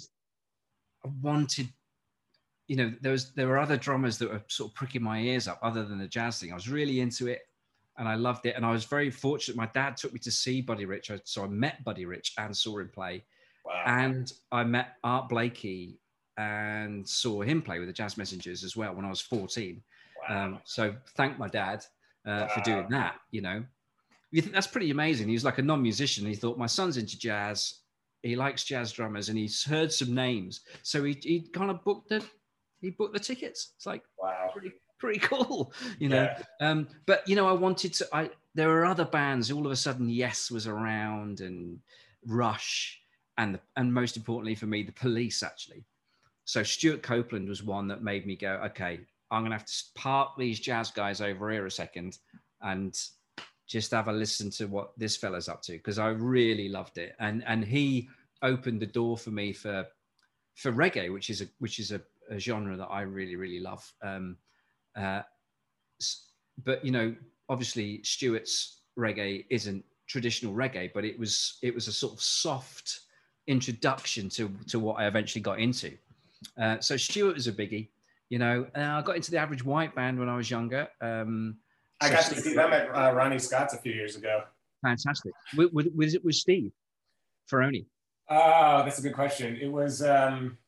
wanted 1.21 1.69
you 2.69 2.77
know, 2.77 2.93
there 3.01 3.13
was 3.13 3.33
there 3.33 3.49
were 3.49 3.59
other 3.59 3.77
drummers 3.77 4.19
that 4.19 4.31
were 4.31 4.43
sort 4.49 4.71
of 4.71 4.75
pricking 4.75 5.03
my 5.03 5.19
ears 5.21 5.49
up, 5.49 5.59
other 5.63 5.85
than 5.85 5.99
the 5.99 6.07
jazz 6.07 6.39
thing. 6.39 6.53
I 6.53 6.55
was 6.55 6.69
really 6.69 7.01
into 7.01 7.27
it, 7.27 7.41
and 7.97 8.07
I 8.09 8.15
loved 8.15 8.47
it. 8.47 8.55
And 8.57 8.65
I 8.65 8.71
was 8.71 8.85
very 8.85 9.11
fortunate. 9.11 9.57
My 9.57 9.71
dad 9.75 9.97
took 9.97 10.13
me 10.13 10.19
to 10.21 10.31
see 10.31 10.61
Buddy 10.61 10.85
Rich, 10.85 11.11
I- 11.11 11.21
so 11.25 11.45
I 11.45 11.49
met 11.49 11.83
Buddy 11.85 12.05
Rich 12.05 12.35
and 12.39 12.57
saw 12.57 12.79
him 12.79 12.91
play. 12.91 13.25
Wow. 13.65 13.83
And 13.87 14.33
I 14.53 14.65
met 14.65 14.97
Art 15.03 15.29
Blakey 15.29 15.99
and 16.37 17.07
saw 17.09 17.43
him 17.43 17.61
play 17.63 17.79
with 17.81 17.89
the 17.89 17.93
Jazz 17.93 18.17
Messengers 18.17 18.63
as 18.65 18.77
well 18.77 18.95
when 18.95 19.05
I 19.05 19.09
was 19.11 19.21
14. 19.21 19.83
wow. 20.29 20.45
Um, 20.47 20.61
so 20.65 20.95
thank 21.17 21.39
my 21.39 21.49
dad 21.49 21.85
uh, 22.27 22.47
for 22.49 22.61
doing 22.61 22.87
that. 22.91 23.17
You 23.31 23.41
know, 23.41 23.65
you 24.31 24.43
think 24.43 24.55
that's 24.55 24.67
pretty 24.67 24.91
amazing. 24.91 25.27
He 25.29 25.35
was 25.35 25.45
like 25.45 25.59
a 25.59 25.63
non-musician. 25.63 26.27
He 26.27 26.35
thought 26.35 26.59
my 26.59 26.67
son's 26.67 26.97
into 26.99 27.19
jazz. 27.19 27.81
He 28.23 28.37
likes 28.37 28.65
jazz 28.65 28.93
drummers, 28.93 29.29
and 29.31 29.39
he's 29.39 29.65
heard 29.65 29.93
some 29.93 30.15
names. 30.15 30.61
So 30.83 31.03
he 31.05 31.17
he 31.23 31.41
kind 31.53 31.71
of 31.71 31.83
booked 31.85 32.09
the 32.11 32.25
he 32.81 32.91
booked 32.91 33.15
the 33.15 33.21
tickets. 33.21 33.73
It's 33.77 33.87
like 33.87 34.03
wow. 34.21 34.51
pretty 34.53 34.73
pretty 34.99 35.19
cool, 35.23 35.73
you 35.99 36.09
know. 36.09 36.29
Yeah. 36.61 36.71
Um, 36.71 36.89
but 37.07 37.27
you 37.29 37.37
know, 37.37 37.49
I 37.49 37.53
wanted 37.53 37.95
to. 37.95 38.09
I 38.13 38.31
there 38.55 38.69
were 38.69 38.85
other 38.85 39.05
bands. 39.05 39.51
All 39.51 39.67
of 39.67 39.73
a 39.73 39.77
sudden, 39.77 40.09
Yes 40.09 40.51
was 40.51 40.67
around, 40.67 41.41
and 41.41 41.79
Rush, 42.27 43.01
and 43.37 43.55
the, 43.55 43.61
and 43.77 43.93
most 43.93 44.17
importantly 44.17 44.55
for 44.55 44.67
me, 44.67 44.83
the 44.83 44.93
Police 44.93 45.43
actually. 45.43 45.85
So 46.45 46.63
Stewart 46.63 47.03
Copeland 47.03 47.49
was 47.49 47.63
one 47.63 47.89
that 47.89 48.03
made 48.03 48.27
me 48.27 48.35
go, 48.35 48.53
okay, 48.65 49.01
I'm 49.31 49.43
gonna 49.43 49.55
have 49.55 49.67
to 49.67 49.85
park 49.95 50.33
these 50.39 50.59
jazz 50.59 50.91
guys 50.91 51.21
over 51.21 51.51
here 51.51 51.67
a 51.67 51.71
second, 51.71 52.19
and 52.63 52.99
just 53.67 53.91
have 53.91 54.09
a 54.09 54.13
listen 54.13 54.51
to 54.51 54.67
what 54.67 54.93
this 54.97 55.17
fella's 55.17 55.49
up 55.49 55.61
to 55.63 55.73
because 55.73 55.99
I 55.99 56.09
really 56.09 56.69
loved 56.69 56.99
it, 56.99 57.15
and 57.21 57.45
and 57.47 57.65
he 57.65 58.09
opened 58.43 58.81
the 58.81 58.87
door 58.87 59.19
for 59.19 59.31
me 59.31 59.53
for 59.53 59.87
for 60.55 60.73
reggae, 60.73 61.13
which 61.13 61.31
is 61.31 61.43
a 61.43 61.49
which 61.59 61.79
is 61.79 61.93
a, 61.93 62.01
a 62.31 62.39
genre 62.39 62.77
that 62.77 62.87
I 62.87 63.03
really 63.03 63.37
really 63.37 63.61
love. 63.61 63.91
Um, 64.03 64.37
uh, 64.97 65.23
but 66.65 66.85
you 66.85 66.91
know, 66.91 67.15
obviously 67.49 68.03
Stewart's 68.03 68.83
reggae 68.99 69.45
isn't 69.51 69.85
traditional 70.09 70.55
reggae, 70.55 70.91
but 70.93 71.05
it 71.05 71.19
was 71.19 71.59
it 71.63 71.75
was 71.75 71.89
a 71.89 71.93
sort 71.93 72.15
of 72.15 72.21
soft 72.21 73.01
introduction 73.47 74.29
to 74.31 74.51
to 74.69 74.79
what 74.79 74.95
I 74.95 75.07
eventually 75.07 75.43
got 75.43 75.61
into. 75.61 75.97
Uh, 76.61 76.79
so 76.81 76.97
Stewart 76.97 77.35
was 77.35 77.47
a 77.47 77.53
biggie. 77.53 77.89
You 78.31 78.39
know, 78.39 78.67
and 78.75 78.85
I 78.85 79.01
got 79.01 79.17
into 79.17 79.31
the 79.31 79.39
Average 79.39 79.65
White 79.65 79.95
Band 79.95 80.19
when 80.19 80.29
I 80.29 80.37
was 80.37 80.51
younger. 80.51 80.87
Um, 81.01 81.57
I 82.01 82.09
so 82.09 82.15
got 82.15 82.25
to 82.25 82.41
see 82.43 82.55
them 82.55 82.73
at 82.75 82.89
uh, 82.95 83.13
Ronnie 83.15 83.39
Scott's 83.39 83.73
a 83.73 83.79
few 83.79 83.93
years 83.93 84.17
ago. 84.17 84.43
fantastic. 84.83 85.33
Was, 85.57 85.71
with, 85.73 85.87
with, 85.95 86.15
with 86.23 86.35
Steve 86.35 86.73
Ferrone. 87.51 87.87
Oh, 88.29 88.83
that's 88.85 88.99
a 88.99 89.03
good 89.03 89.15
question. 89.15 89.57
It 89.61 89.73
was 89.73 90.03
um, 90.03 90.59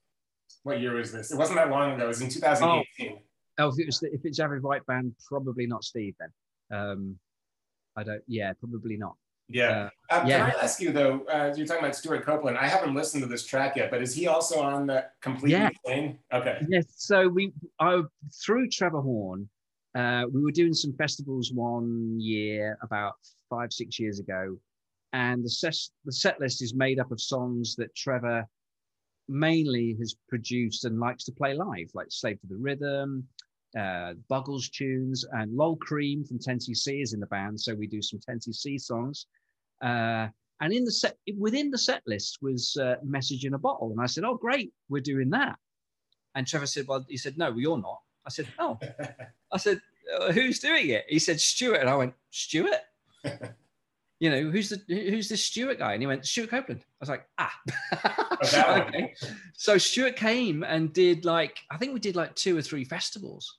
what 0.62 0.80
year 0.80 0.94
was 0.94 1.12
this? 1.12 1.30
It 1.30 1.36
wasn't 1.38 1.58
that 1.58 1.70
long 1.70 1.92
ago. 1.94 2.04
It 2.04 2.08
was 2.08 2.20
in 2.20 2.28
2018. 2.28 3.18
Oh, 3.58 3.68
if 3.68 3.78
it 3.78 3.86
was 3.86 4.02
if 4.02 4.24
it's 4.24 4.40
Average 4.40 4.62
White 4.62 4.86
Band, 4.86 5.14
probably 5.28 5.66
not 5.66 5.84
Steve 5.84 6.14
then. 6.18 6.78
Um, 6.78 7.18
I 7.96 8.02
don't. 8.04 8.22
Yeah, 8.26 8.52
probably 8.58 8.96
not. 8.96 9.16
Yeah. 9.48 9.88
Uh, 10.10 10.20
Um, 10.20 10.26
yeah. 10.28 10.50
Can 10.50 10.56
I 10.60 10.64
ask 10.64 10.80
you 10.80 10.92
though? 10.92 11.20
Uh, 11.24 11.52
you're 11.56 11.66
talking 11.66 11.82
about 11.82 11.96
Stewart 11.96 12.24
Copeland. 12.24 12.56
I 12.56 12.66
haven't 12.68 12.94
listened 12.94 13.22
to 13.22 13.28
this 13.28 13.44
track 13.44 13.76
yet, 13.76 13.90
but 13.90 14.00
is 14.00 14.14
he 14.14 14.28
also 14.28 14.60
on 14.60 14.86
the 14.86 15.06
complete 15.20 15.50
Yeah. 15.52 15.70
thing? 15.84 16.18
Okay. 16.32 16.64
Yes. 16.68 16.86
So 16.96 17.28
we, 17.28 17.52
I 17.80 18.02
through 18.44 18.68
Trevor 18.68 19.00
Horn, 19.00 19.48
uh, 19.96 20.24
we 20.32 20.40
were 20.42 20.52
doing 20.52 20.72
some 20.72 20.92
festivals 20.94 21.52
one 21.52 22.18
year 22.20 22.78
about 22.82 23.14
five 23.50 23.72
six 23.72 23.98
years 23.98 24.20
ago, 24.20 24.56
and 25.12 25.44
the 25.44 25.50
set 25.50 25.76
the 26.04 26.12
set 26.12 26.38
list 26.40 26.62
is 26.62 26.72
made 26.74 27.00
up 27.00 27.10
of 27.10 27.20
songs 27.20 27.74
that 27.76 27.94
Trevor 27.96 28.46
mainly 29.30 29.96
has 29.98 30.16
produced 30.28 30.84
and 30.84 30.98
likes 30.98 31.24
to 31.24 31.32
play 31.32 31.54
live, 31.54 31.90
like 31.94 32.08
Slave 32.10 32.40
to 32.40 32.46
the 32.46 32.56
Rhythm, 32.56 33.26
uh, 33.78 34.14
Buggles 34.28 34.68
tunes, 34.70 35.24
and 35.32 35.54
Lol 35.56 35.76
Creme 35.76 36.24
from 36.24 36.38
10cc 36.38 37.02
is 37.02 37.12
in 37.12 37.20
the 37.20 37.26
band, 37.26 37.60
so 37.60 37.74
we 37.74 37.86
do 37.86 38.02
some 38.02 38.20
10cc 38.28 38.80
songs. 38.80 39.26
Uh, 39.80 40.28
and 40.60 40.72
in 40.72 40.84
the 40.84 40.92
set, 40.92 41.16
within 41.38 41.70
the 41.70 41.78
set 41.78 42.02
list 42.06 42.38
was 42.42 42.76
uh, 42.76 42.96
"Message 43.02 43.46
in 43.46 43.54
a 43.54 43.58
Bottle," 43.58 43.92
and 43.92 44.00
I 44.00 44.06
said, 44.06 44.24
"Oh, 44.24 44.36
great, 44.36 44.72
we're 44.90 45.00
doing 45.00 45.30
that." 45.30 45.56
And 46.34 46.46
Trevor 46.46 46.66
said, 46.66 46.86
"Well," 46.86 47.06
he 47.08 47.16
said, 47.16 47.38
"No, 47.38 47.56
you're 47.56 47.78
not." 47.78 48.00
I 48.26 48.30
said, 48.30 48.48
"Oh." 48.58 48.78
I 49.52 49.56
said, 49.56 49.80
uh, 50.18 50.32
"Who's 50.32 50.58
doing 50.58 50.90
it?" 50.90 51.06
He 51.08 51.18
said, 51.18 51.40
"Stewart," 51.40 51.80
and 51.80 51.88
I 51.88 51.96
went, 51.96 52.12
"Stewart." 52.30 52.82
you 54.20 54.28
know, 54.28 54.50
who's 54.50 54.68
the 54.68 54.80
who's 54.86 55.28
this 55.28 55.44
Stewart 55.44 55.78
guy? 55.78 55.94
And 55.94 56.02
he 56.02 56.06
went, 56.06 56.26
Stewart 56.26 56.50
Copeland. 56.50 56.82
I 56.82 56.96
was 57.00 57.08
like, 57.08 57.26
ah. 57.38 57.58
okay. 58.54 59.14
So 59.54 59.78
Stewart 59.78 60.16
came 60.16 60.62
and 60.62 60.92
did 60.92 61.24
like, 61.24 61.58
I 61.70 61.76
think 61.76 61.92
we 61.92 62.00
did 62.00 62.16
like 62.16 62.34
two 62.34 62.56
or 62.56 62.62
three 62.62 62.84
festivals 62.84 63.58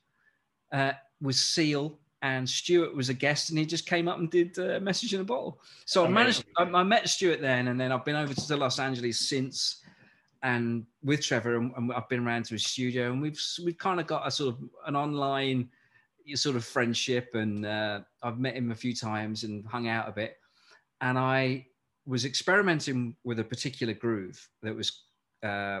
uh, 0.72 0.92
with 1.20 1.36
Seal 1.36 1.98
and 2.22 2.48
Stewart 2.48 2.94
was 2.94 3.08
a 3.08 3.14
guest 3.14 3.50
and 3.50 3.58
he 3.58 3.66
just 3.66 3.86
came 3.86 4.08
up 4.08 4.18
and 4.18 4.30
did 4.30 4.58
uh, 4.58 4.80
Message 4.80 5.14
in 5.14 5.20
a 5.20 5.24
Bottle. 5.24 5.60
So 5.86 6.04
I 6.04 6.08
managed, 6.08 6.44
I, 6.56 6.62
I 6.64 6.82
met 6.82 7.08
Stewart 7.08 7.40
then 7.40 7.68
and 7.68 7.80
then 7.80 7.92
I've 7.92 8.04
been 8.04 8.16
over 8.16 8.34
to 8.34 8.56
Los 8.56 8.78
Angeles 8.78 9.28
since 9.28 9.82
and 10.42 10.84
with 11.02 11.20
Trevor 11.20 11.56
and, 11.56 11.72
and 11.76 11.92
I've 11.92 12.08
been 12.08 12.26
around 12.26 12.44
to 12.46 12.54
his 12.54 12.64
studio 12.64 13.12
and 13.12 13.22
we've, 13.22 13.40
we've 13.64 13.78
kind 13.78 14.00
of 14.00 14.06
got 14.06 14.26
a 14.26 14.30
sort 14.30 14.54
of 14.54 14.60
an 14.86 14.96
online 14.96 15.68
sort 16.34 16.56
of 16.56 16.64
friendship 16.64 17.30
and 17.34 17.66
uh, 17.66 18.00
I've 18.22 18.38
met 18.38 18.56
him 18.56 18.70
a 18.70 18.76
few 18.76 18.94
times 18.94 19.44
and 19.44 19.66
hung 19.66 19.88
out 19.88 20.08
a 20.08 20.12
bit 20.12 20.36
and 21.00 21.18
I 21.18 21.66
was 22.06 22.24
experimenting 22.24 23.16
with 23.24 23.38
a 23.38 23.44
particular 23.44 23.94
groove 23.94 24.48
that 24.62 24.74
was 24.74 25.04
uh, 25.42 25.80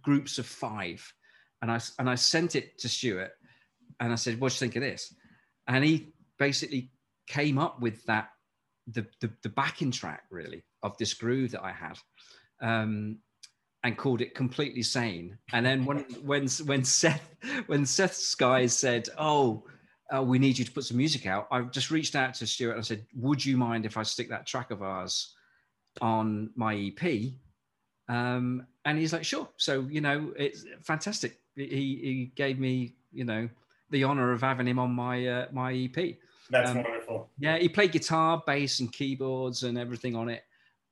groups 0.00 0.38
of 0.38 0.46
five, 0.46 1.12
and 1.60 1.70
I 1.70 1.80
and 1.98 2.08
I 2.08 2.14
sent 2.14 2.56
it 2.56 2.78
to 2.78 2.88
Stewart, 2.88 3.32
and 4.00 4.12
I 4.12 4.16
said, 4.16 4.40
"What 4.40 4.50
do 4.50 4.54
you 4.54 4.58
think 4.58 4.76
of 4.76 4.82
this?" 4.82 5.14
And 5.68 5.84
he 5.84 6.12
basically 6.38 6.90
came 7.26 7.58
up 7.58 7.80
with 7.80 8.04
that 8.06 8.30
the 8.86 9.06
the, 9.20 9.30
the 9.42 9.48
backing 9.50 9.90
track 9.90 10.22
really 10.30 10.64
of 10.82 10.96
this 10.98 11.14
groove 11.14 11.52
that 11.52 11.62
I 11.62 11.72
had. 11.72 11.98
Um, 12.60 13.18
and 13.84 13.98
called 13.98 14.20
it 14.20 14.36
completely 14.36 14.82
sane. 14.82 15.36
And 15.52 15.66
then 15.66 15.84
when 15.84 15.98
when 16.22 16.48
when 16.64 16.84
Seth 16.84 17.34
when 17.66 17.84
Seth's 17.84 18.34
guys 18.34 18.76
said, 18.76 19.08
"Oh, 19.18 19.64
uh, 20.14 20.22
we 20.22 20.38
need 20.38 20.56
you 20.56 20.64
to 20.64 20.72
put 20.72 20.84
some 20.84 20.96
music 20.96 21.26
out," 21.26 21.48
I 21.50 21.62
just 21.62 21.90
reached 21.90 22.14
out 22.14 22.34
to 22.34 22.46
Stewart 22.46 22.76
and 22.76 22.80
I 22.80 22.84
said, 22.84 23.04
"Would 23.16 23.44
you 23.44 23.56
mind 23.56 23.84
if 23.84 23.96
I 23.96 24.04
stick 24.04 24.28
that 24.28 24.46
track 24.46 24.70
of 24.70 24.82
ours 24.82 25.34
on 26.00 26.50
my 26.56 26.74
EP?" 26.74 27.32
Um, 28.08 28.66
and 28.84 28.98
he's 28.98 29.12
like, 29.12 29.24
"Sure." 29.24 29.48
So 29.56 29.82
you 29.90 30.00
know, 30.00 30.32
it's 30.36 30.64
fantastic. 30.82 31.38
He 31.56 31.64
he 31.66 32.32
gave 32.34 32.58
me 32.58 32.94
you 33.12 33.24
know 33.24 33.48
the 33.90 34.04
honor 34.04 34.32
of 34.32 34.40
having 34.40 34.66
him 34.66 34.78
on 34.78 34.92
my 34.92 35.26
uh, 35.26 35.46
my 35.52 35.72
EP. 35.72 36.16
That's 36.50 36.70
Um, 36.70 36.82
wonderful. 36.82 37.30
Yeah, 37.38 37.58
he 37.58 37.68
played 37.68 37.92
guitar, 37.92 38.42
bass, 38.46 38.80
and 38.80 38.92
keyboards 38.92 39.62
and 39.62 39.78
everything 39.78 40.16
on 40.16 40.28
it, 40.28 40.42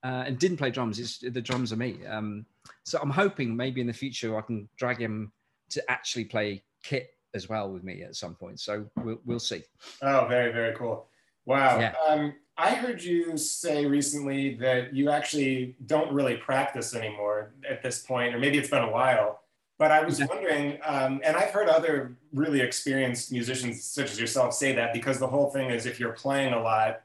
uh, 0.04 0.24
and 0.26 0.38
didn't 0.38 0.56
play 0.58 0.70
drums. 0.70 0.98
It's 0.98 1.18
the 1.18 1.40
drums 1.42 1.72
are 1.72 1.76
me. 1.76 2.06
Um, 2.06 2.46
so 2.84 2.98
I'm 3.02 3.10
hoping 3.10 3.56
maybe 3.56 3.80
in 3.80 3.86
the 3.86 3.92
future 3.92 4.38
I 4.38 4.42
can 4.42 4.68
drag 4.76 4.98
him 4.98 5.32
to 5.70 5.90
actually 5.90 6.24
play 6.24 6.62
kit 6.82 7.10
as 7.34 7.48
well 7.48 7.70
with 7.70 7.84
me 7.84 8.02
at 8.02 8.16
some 8.16 8.34
point. 8.34 8.60
So 8.60 8.86
we'll 8.96 9.20
we'll 9.24 9.38
see. 9.40 9.62
Oh, 10.02 10.26
very, 10.28 10.52
very 10.52 10.74
cool. 10.76 11.08
Wow. 11.46 11.78
Yeah. 11.78 11.94
Um, 12.08 12.34
I 12.61 12.75
heard 12.75 13.03
you 13.03 13.38
say 13.38 13.87
recently 13.87 14.55
that 14.57 14.94
you 14.94 15.09
actually 15.09 15.77
don't 15.87 16.12
really 16.12 16.37
practice 16.37 16.94
anymore 16.94 17.53
at 17.66 17.83
this 17.83 18.01
point, 18.03 18.35
or 18.35 18.38
maybe 18.38 18.59
it's 18.59 18.68
been 18.68 18.83
a 18.83 18.90
while. 18.90 19.40
But 19.79 19.90
I 19.90 20.05
was 20.05 20.23
wondering, 20.23 20.79
um, 20.85 21.23
and 21.25 21.38
I've 21.38 21.53
heard 21.53 21.70
other 21.70 22.12
really 22.35 22.61
experienced 22.61 23.33
musicians 23.33 23.83
such 23.83 24.12
as 24.12 24.20
yourself 24.20 24.53
say 24.53 24.75
that 24.75 24.92
because 24.92 25.18
the 25.18 25.27
whole 25.27 25.49
thing 25.49 25.70
is 25.70 25.87
if 25.87 25.99
you're 25.99 26.12
playing 26.12 26.53
a 26.53 26.61
lot, 26.61 27.01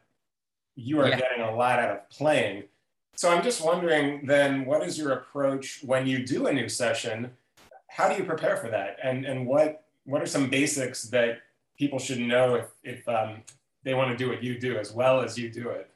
you 0.76 1.00
are 1.00 1.08
Yeah. 1.08 1.20
getting 1.20 1.42
a 1.42 1.56
lot 1.56 1.80
out 1.80 1.90
of 1.90 2.10
playing. 2.10 2.66
So 3.16 3.30
I'm 3.32 3.42
just 3.42 3.64
wondering 3.64 4.26
then, 4.26 4.66
what 4.66 4.84
is 4.84 4.98
your 4.98 5.14
approach 5.14 5.80
when 5.84 6.06
you 6.06 6.26
do 6.26 6.48
a 6.48 6.54
new 6.54 6.68
session? 6.68 7.32
How 7.88 8.10
do 8.10 8.16
you 8.18 8.26
prepare 8.26 8.58
for 8.58 8.68
that? 8.72 8.98
And, 9.02 9.24
and 9.24 9.48
what, 9.48 9.86
what 10.04 10.22
are 10.22 10.26
some 10.26 10.50
basics 10.50 11.04
that 11.04 11.44
people 11.78 11.98
should 11.98 12.20
know 12.20 12.56
if, 12.56 12.66
if 12.84 13.08
um, 13.08 13.44
they 13.86 13.94
want 13.94 14.12
to 14.12 14.18
do 14.18 14.30
what 14.30 14.44
you 14.44 14.60
do 14.60 14.78
as 14.78 14.92
well 14.92 15.22
as 15.22 15.38
you 15.38 15.50
do 15.50 15.70
it? 15.70 15.90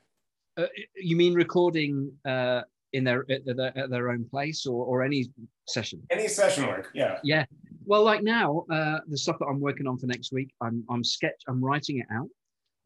Uh, 0.56 0.68
you 0.96 1.16
mean 1.18 1.34
recording 1.34 2.12
uh, 2.26 2.62
in 2.94 3.04
their 3.04 3.26
at 3.32 3.46
their, 3.46 3.78
at 3.78 3.90
their 3.90 4.10
own 4.12 4.24
place 4.26 4.66
or 4.66 4.86
or 4.86 5.04
any 5.04 5.30
session? 5.68 6.02
Any 6.10 6.28
session 6.28 6.68
work, 6.68 6.90
yeah. 6.94 7.20
Yeah. 7.24 7.46
Well, 7.86 8.04
like 8.04 8.22
now, 8.24 8.66
uh, 8.72 9.00
the 9.08 9.18
stuff 9.18 9.38
that 9.40 9.48
I'm 9.48 9.60
working 9.60 9.88
on 9.88 9.98
for 9.98 10.06
next 10.06 10.32
week, 10.32 10.54
I'm 10.62 10.86
I'm 10.90 11.04
sketch, 11.04 11.42
I'm 11.48 11.64
writing 11.64 12.00
it 12.00 12.08
out. 12.12 12.30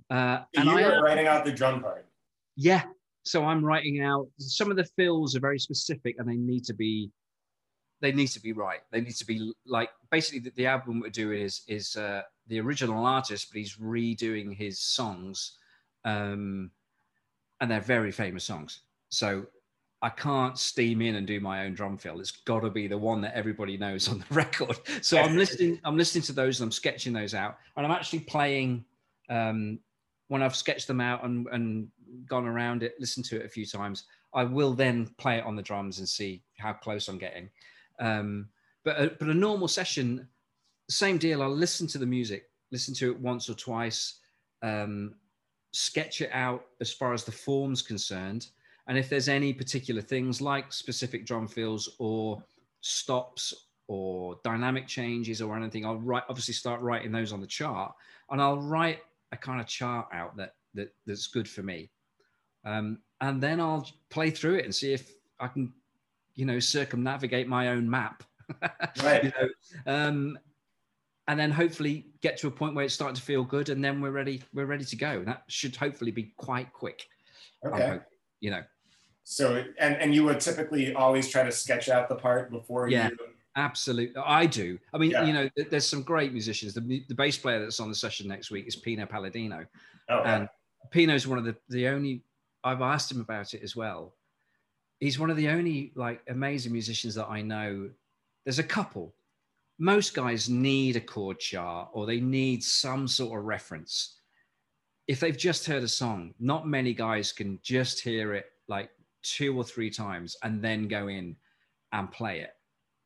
Uh, 0.09 0.43
So 0.55 0.61
and 0.61 0.69
you 0.69 0.77
I 0.79 0.83
are 0.83 1.03
writing 1.03 1.27
out 1.27 1.45
the 1.45 1.51
drum 1.51 1.81
part. 1.81 2.05
Yeah. 2.55 2.83
So 3.25 3.45
I'm 3.45 3.63
writing 3.63 4.01
out 4.01 4.27
some 4.37 4.69
of 4.69 4.77
the 4.77 4.85
fills 4.97 5.35
are 5.35 5.39
very 5.39 5.59
specific 5.59 6.15
and 6.19 6.27
they 6.27 6.35
need 6.35 6.65
to 6.65 6.73
be 6.73 7.09
they 8.03 8.11
need 8.11 8.27
to 8.27 8.41
be 8.41 8.51
right. 8.51 8.81
They 8.91 8.99
need 8.99 9.15
to 9.15 9.25
be 9.25 9.53
like 9.65 9.89
basically 10.11 10.41
the, 10.41 10.51
the 10.57 10.67
album 10.67 10.99
we're 10.99 11.09
doing 11.09 11.41
is 11.41 11.61
is 11.69 11.95
uh, 11.95 12.23
the 12.47 12.59
original 12.59 13.05
artist, 13.05 13.47
but 13.49 13.57
he's 13.57 13.77
redoing 13.77 14.53
his 14.53 14.77
songs, 14.77 15.53
um, 16.03 16.69
and 17.61 17.71
they're 17.71 17.79
very 17.79 18.11
famous 18.11 18.43
songs. 18.43 18.81
So 19.07 19.45
I 20.01 20.09
can't 20.09 20.59
steam 20.59 21.01
in 21.01 21.15
and 21.15 21.25
do 21.25 21.39
my 21.39 21.63
own 21.63 21.75
drum 21.75 21.97
fill. 21.97 22.19
It's 22.19 22.31
got 22.31 22.59
to 22.59 22.69
be 22.69 22.87
the 22.87 22.97
one 22.97 23.21
that 23.21 23.35
everybody 23.35 23.77
knows 23.77 24.09
on 24.09 24.19
the 24.19 24.25
record. 24.35 24.77
So 25.01 25.17
I'm 25.17 25.37
listening. 25.37 25.79
I'm 25.85 25.95
listening 25.95 26.23
to 26.23 26.33
those 26.33 26.59
and 26.59 26.67
I'm 26.67 26.73
sketching 26.73 27.13
those 27.13 27.33
out, 27.33 27.57
and 27.77 27.85
I'm 27.85 27.91
actually 27.93 28.19
playing. 28.19 28.83
Um, 29.29 29.79
when 30.27 30.43
I've 30.43 30.55
sketched 30.55 30.87
them 30.87 30.99
out 30.99 31.23
and, 31.23 31.47
and 31.51 31.87
gone 32.27 32.47
around 32.47 32.83
it, 32.83 32.95
listened 32.99 33.25
to 33.25 33.39
it 33.39 33.45
a 33.45 33.49
few 33.49 33.65
times, 33.65 34.05
I 34.33 34.43
will 34.43 34.73
then 34.73 35.07
play 35.17 35.37
it 35.37 35.45
on 35.45 35.55
the 35.55 35.61
drums 35.61 35.99
and 35.99 36.09
see 36.09 36.41
how 36.57 36.73
close 36.73 37.07
I'm 37.07 37.17
getting. 37.17 37.49
Um, 38.03 38.49
but 38.83 39.01
a, 39.01 39.11
but 39.17 39.29
a 39.29 39.33
normal 39.33 39.69
session, 39.69 40.27
same 40.89 41.17
deal. 41.17 41.41
I'll 41.41 41.49
listen 41.49 41.87
to 41.87 41.97
the 41.97 42.05
music, 42.05 42.49
listen 42.69 42.93
to 42.95 43.11
it 43.11 43.19
once 43.19 43.49
or 43.49 43.53
twice, 43.53 44.19
um, 44.61 45.15
sketch 45.71 46.19
it 46.19 46.29
out 46.33 46.65
as 46.81 46.91
far 46.91 47.13
as 47.13 47.23
the 47.23 47.31
form's 47.31 47.81
concerned, 47.81 48.47
and 48.87 48.97
if 48.97 49.07
there's 49.09 49.29
any 49.29 49.53
particular 49.53 50.01
things 50.01 50.41
like 50.41 50.73
specific 50.73 51.25
drum 51.25 51.47
fills 51.47 51.95
or 51.97 52.43
stops 52.81 53.53
or 53.87 54.37
dynamic 54.43 54.85
changes 54.85 55.41
or 55.41 55.55
anything, 55.55 55.85
I'll 55.85 55.95
write 56.09 56.23
obviously 56.27 56.53
start 56.53 56.81
writing 56.81 57.11
those 57.11 57.31
on 57.31 57.39
the 57.39 57.47
chart, 57.47 57.93
and 58.29 58.41
I'll 58.41 58.59
write 58.59 58.99
a 59.31 59.37
kind 59.37 59.61
of 59.61 59.67
chart 59.67 60.07
out 60.11 60.35
that 60.35 60.55
that 60.73 60.93
that's 61.05 61.27
good 61.27 61.47
for 61.47 61.63
me, 61.63 61.89
um, 62.65 62.99
and 63.21 63.41
then 63.41 63.61
I'll 63.61 63.87
play 64.09 64.29
through 64.29 64.55
it 64.55 64.65
and 64.65 64.75
see 64.75 64.91
if 64.91 65.09
I 65.39 65.47
can, 65.47 65.71
you 66.35 66.45
know, 66.45 66.59
circumnavigate 66.59 67.47
my 67.47 67.69
own 67.69 67.89
map. 67.89 68.23
Right. 69.03 69.23
You 69.25 69.31
know, 69.39 69.49
um, 69.87 70.39
and 71.27 71.39
then 71.39 71.49
hopefully 71.51 72.07
get 72.21 72.37
to 72.39 72.47
a 72.47 72.51
point 72.51 72.75
where 72.75 72.83
it's 72.85 72.93
starting 72.93 73.15
to 73.15 73.21
feel 73.21 73.43
good, 73.43 73.69
and 73.69 73.83
then 73.83 74.01
we're 74.01 74.11
ready. 74.11 74.43
We're 74.53 74.65
ready 74.65 74.83
to 74.85 74.95
go. 74.97 75.23
That 75.23 75.43
should 75.47 75.75
hopefully 75.75 76.11
be 76.11 76.33
quite 76.37 76.71
quick. 76.73 77.07
Okay. 77.65 77.81
hoping, 77.81 78.01
you 78.41 78.51
know, 78.51 78.61
So, 79.23 79.63
and, 79.79 79.95
and 79.95 80.13
you 80.13 80.25
would 80.25 80.41
typically 80.41 80.93
always 80.93 81.29
try 81.29 81.43
to 81.43 81.51
sketch 81.51 81.87
out 81.87 82.09
the 82.09 82.15
part 82.15 82.51
before 82.51 82.89
Yeah. 82.89 83.07
you. 83.09 83.17
absolutely. 83.55 84.21
I 84.21 84.45
do. 84.45 84.77
I 84.93 84.97
mean, 84.97 85.11
Yeah. 85.11 85.23
you 85.23 85.31
know, 85.33 85.49
there's 85.69 85.87
some 85.87 86.03
great 86.03 86.33
musicians. 86.33 86.73
The, 86.73 87.05
the 87.07 87.15
bass 87.15 87.37
player 87.37 87.59
that's 87.61 87.79
on 87.79 87.87
the 87.87 87.95
session 87.95 88.27
next 88.27 88.51
week 88.51 88.67
is 88.67 88.75
Pino 88.75 89.05
Palladino. 89.05 89.65
Oh, 90.09 90.19
yeah. 90.19 90.35
and 90.35 90.49
Pino's 90.91 91.25
one 91.25 91.37
of 91.37 91.45
the 91.45 91.55
the 91.69 91.87
only 91.87 92.23
I've 92.65 92.81
asked 92.81 93.09
him 93.09 93.21
about 93.21 93.53
it 93.53 93.63
as 93.63 93.73
well. 93.77 94.13
He's 95.03 95.19
one 95.19 95.29
of 95.29 95.35
the 95.35 95.49
only 95.49 95.91
like 95.95 96.21
amazing 96.29 96.71
musicians 96.71 97.13
that 97.15 97.27
I 97.27 97.41
know. 97.41 97.89
There's 98.45 98.59
a 98.59 98.63
couple, 98.63 99.13
most 99.77 100.13
guys 100.13 100.47
need 100.47 100.95
a 100.95 101.01
chord 101.01 101.39
chart 101.39 101.89
or 101.91 102.05
they 102.05 102.21
need 102.21 102.63
some 102.63 103.09
sort 103.09 103.37
of 103.37 103.45
reference. 103.45 104.21
If 105.09 105.19
they've 105.19 105.37
just 105.37 105.65
heard 105.65 105.83
a 105.83 105.89
song, 105.89 106.33
not 106.39 106.69
many 106.69 106.93
guys 106.93 107.33
can 107.33 107.59
just 107.61 107.99
hear 107.99 108.33
it 108.33 108.45
like 108.69 108.91
two 109.23 109.57
or 109.57 109.65
three 109.65 109.89
times 109.89 110.37
and 110.41 110.61
then 110.61 110.87
go 110.87 111.09
in 111.09 111.35
and 111.91 112.09
play 112.09 112.39
it. 112.39 112.51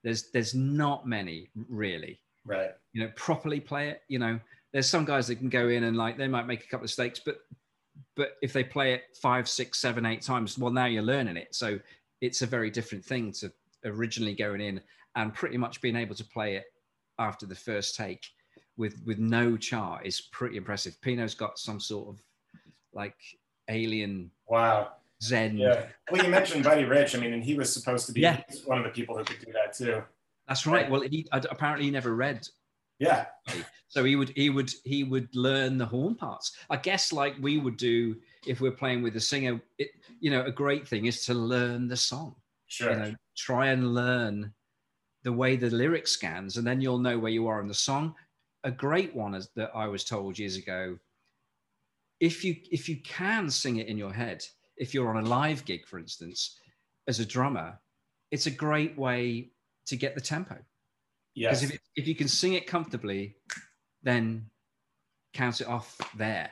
There's 0.03 0.29
there's 0.29 0.53
not 0.53 1.07
many 1.07 1.49
really. 1.67 2.19
Right. 2.45 2.75
You 2.93 3.05
know, 3.05 3.11
properly 3.15 3.59
play 3.59 3.89
it. 3.89 4.03
You 4.07 4.19
know, 4.19 4.39
there's 4.71 4.87
some 4.87 5.03
guys 5.03 5.25
that 5.29 5.37
can 5.37 5.49
go 5.49 5.69
in 5.69 5.85
and 5.85 5.97
like 5.97 6.15
they 6.15 6.27
might 6.27 6.45
make 6.45 6.63
a 6.63 6.67
couple 6.67 6.77
of 6.77 6.91
mistakes, 6.91 7.19
but 7.25 7.39
but 8.15 8.33
if 8.41 8.53
they 8.53 8.63
play 8.63 8.93
it 8.93 9.03
five, 9.21 9.47
six, 9.47 9.79
seven, 9.79 10.05
eight 10.05 10.21
times, 10.21 10.57
well, 10.57 10.71
now 10.71 10.85
you're 10.85 11.03
learning 11.03 11.37
it. 11.37 11.53
So 11.55 11.79
it's 12.21 12.41
a 12.41 12.47
very 12.47 12.69
different 12.71 13.05
thing 13.05 13.31
to 13.33 13.51
originally 13.85 14.33
going 14.33 14.61
in 14.61 14.81
and 15.15 15.33
pretty 15.33 15.57
much 15.57 15.81
being 15.81 15.95
able 15.95 16.15
to 16.15 16.23
play 16.25 16.55
it 16.55 16.65
after 17.19 17.45
the 17.45 17.55
first 17.55 17.95
take 17.95 18.25
with 18.77 19.01
with 19.05 19.17
no 19.17 19.57
chart 19.57 20.05
is 20.05 20.21
pretty 20.21 20.57
impressive. 20.57 20.99
Pino's 21.01 21.35
got 21.35 21.57
some 21.57 21.79
sort 21.79 22.09
of 22.09 22.21
like 22.93 23.15
alien 23.69 24.31
wow 24.47 24.89
zen. 25.21 25.57
Yeah. 25.57 25.87
Well, 26.11 26.23
you 26.23 26.29
mentioned 26.29 26.63
Buddy 26.63 26.83
Rich. 26.83 27.15
I 27.15 27.19
mean, 27.19 27.33
and 27.33 27.43
he 27.43 27.55
was 27.55 27.73
supposed 27.73 28.05
to 28.07 28.11
be 28.13 28.21
Yeah. 28.21 28.41
one 28.65 28.77
of 28.77 28.83
the 28.83 28.91
people 28.91 29.17
who 29.17 29.23
could 29.23 29.39
do 29.43 29.51
that 29.53 29.73
too. 29.73 30.03
That's 30.47 30.65
right. 30.65 30.89
Well, 30.89 31.01
he 31.01 31.27
apparently 31.31 31.85
he 31.85 31.91
never 31.91 32.15
read 32.15 32.47
Yeah. 32.99 33.25
so 33.87 34.03
he 34.03 34.15
would 34.15 34.29
he 34.29 34.49
would 34.49 34.71
he 34.83 35.03
would 35.03 35.33
learn 35.35 35.77
the 35.77 35.85
horn 35.85 36.15
parts 36.15 36.53
i 36.69 36.77
guess 36.77 37.13
like 37.13 37.35
we 37.39 37.57
would 37.57 37.77
do 37.77 38.15
if 38.45 38.59
we're 38.59 38.71
playing 38.71 39.01
with 39.03 39.15
a 39.15 39.19
singer 39.19 39.61
it, 39.77 39.89
you 40.19 40.31
know 40.31 40.43
a 40.43 40.51
great 40.51 40.87
thing 40.87 41.05
is 41.05 41.25
to 41.25 41.33
learn 41.33 41.87
the 41.87 41.97
song 41.97 42.35
Sure. 42.67 42.91
you 42.91 42.97
know 42.97 43.15
try 43.37 43.67
and 43.67 43.93
learn 43.93 44.53
the 45.23 45.31
way 45.31 45.55
the 45.55 45.69
lyric 45.69 46.07
scans 46.07 46.57
and 46.57 46.67
then 46.67 46.81
you'll 46.81 46.99
know 46.99 47.17
where 47.17 47.31
you 47.31 47.47
are 47.47 47.61
in 47.61 47.67
the 47.67 47.73
song 47.73 48.13
a 48.63 48.71
great 48.71 49.15
one 49.15 49.33
is 49.33 49.49
that 49.55 49.71
i 49.73 49.87
was 49.87 50.03
told 50.03 50.37
years 50.37 50.57
ago 50.57 50.97
if 52.19 52.43
you 52.43 52.55
if 52.71 52.89
you 52.89 52.97
can 52.97 53.49
sing 53.49 53.77
it 53.77 53.87
in 53.87 53.97
your 53.97 54.13
head 54.13 54.43
if 54.77 54.93
you're 54.93 55.09
on 55.15 55.23
a 55.23 55.27
live 55.29 55.63
gig 55.65 55.85
for 55.87 55.97
instance 55.99 56.59
as 57.07 57.19
a 57.19 57.25
drummer 57.25 57.79
it's 58.31 58.47
a 58.47 58.51
great 58.51 58.97
way 58.97 59.49
to 59.85 59.95
get 59.95 60.13
the 60.15 60.21
tempo 60.21 60.57
yes. 61.37 61.61
because 61.61 61.75
if, 61.75 61.81
if 61.95 62.07
you 62.07 62.15
can 62.15 62.27
sing 62.27 62.53
it 62.53 62.67
comfortably, 62.67 63.35
then 64.03 64.45
count 65.33 65.61
it 65.61 65.67
off 65.67 65.97
there. 66.15 66.49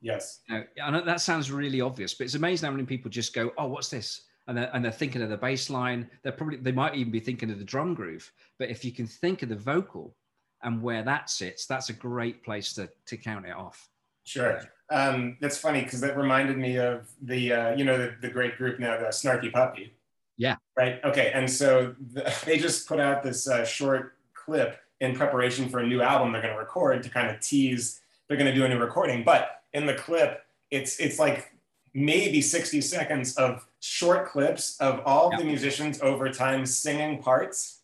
yes. 0.00 0.40
You 0.48 0.58
know, 0.58 0.64
I 0.82 0.90
know 0.90 1.04
that 1.04 1.20
sounds 1.20 1.50
really 1.50 1.80
obvious, 1.80 2.14
but 2.14 2.24
it's 2.24 2.34
amazing 2.34 2.66
how 2.66 2.72
many 2.72 2.84
people 2.84 3.10
just 3.10 3.34
go, 3.34 3.52
"Oh, 3.58 3.68
what's 3.68 3.88
this?" 3.90 4.22
and 4.46 4.58
they're, 4.58 4.70
and 4.74 4.84
they're 4.84 4.92
thinking 4.92 5.22
of 5.22 5.30
the 5.30 5.36
bass 5.36 5.70
line. 5.70 6.08
They're 6.22 6.32
probably 6.32 6.58
they 6.58 6.72
might 6.72 6.94
even 6.94 7.12
be 7.12 7.20
thinking 7.20 7.50
of 7.50 7.58
the 7.58 7.64
drum 7.64 7.94
groove. 7.94 8.30
But 8.58 8.70
if 8.70 8.84
you 8.84 8.92
can 8.92 9.06
think 9.06 9.42
of 9.42 9.48
the 9.48 9.56
vocal 9.56 10.14
and 10.62 10.82
where 10.82 11.02
that 11.02 11.30
sits, 11.30 11.66
that's 11.66 11.88
a 11.88 11.94
great 11.94 12.42
place 12.44 12.74
to 12.74 12.88
to 13.06 13.16
count 13.16 13.46
it 13.46 13.54
off. 13.54 13.88
Sure. 14.24 14.62
Um, 14.90 15.36
that's 15.40 15.58
funny 15.58 15.82
because 15.82 16.00
that 16.00 16.16
reminded 16.16 16.58
me 16.58 16.76
of 16.78 17.08
the, 17.22 17.52
uh, 17.52 17.74
you 17.74 17.84
know, 17.84 17.98
the, 17.98 18.14
the 18.20 18.28
great 18.28 18.56
group 18.56 18.80
now, 18.80 18.98
the 18.98 19.06
Snarky 19.06 19.52
Puppy. 19.52 19.94
Yeah. 20.36 20.56
Right. 20.76 21.00
Okay. 21.04 21.30
And 21.32 21.50
so 21.50 21.94
the, 22.12 22.34
they 22.46 22.58
just 22.58 22.88
put 22.88 23.00
out 23.00 23.22
this 23.22 23.48
uh, 23.48 23.64
short 23.64 24.16
clip 24.44 24.78
in 25.00 25.14
preparation 25.14 25.68
for 25.68 25.80
a 25.80 25.86
new 25.86 26.00
album 26.02 26.32
they're 26.32 26.42
going 26.42 26.54
to 26.54 26.58
record 26.58 27.02
to 27.02 27.08
kind 27.10 27.28
of 27.28 27.40
tease 27.40 28.00
they're 28.28 28.36
going 28.38 28.50
to 28.50 28.54
do 28.54 28.64
a 28.64 28.68
new 28.68 28.78
recording. 28.78 29.22
But 29.22 29.62
in 29.74 29.84
the 29.86 29.94
clip, 29.94 30.42
it's 30.70 30.98
it's 30.98 31.18
like 31.18 31.50
maybe 31.92 32.40
60 32.40 32.80
seconds 32.80 33.36
of 33.36 33.66
short 33.80 34.26
clips 34.28 34.80
of 34.80 35.00
all 35.04 35.30
Yeah. 35.32 35.38
the 35.38 35.44
musicians 35.44 36.00
over 36.00 36.30
time 36.30 36.64
singing 36.64 37.22
parts. 37.22 37.80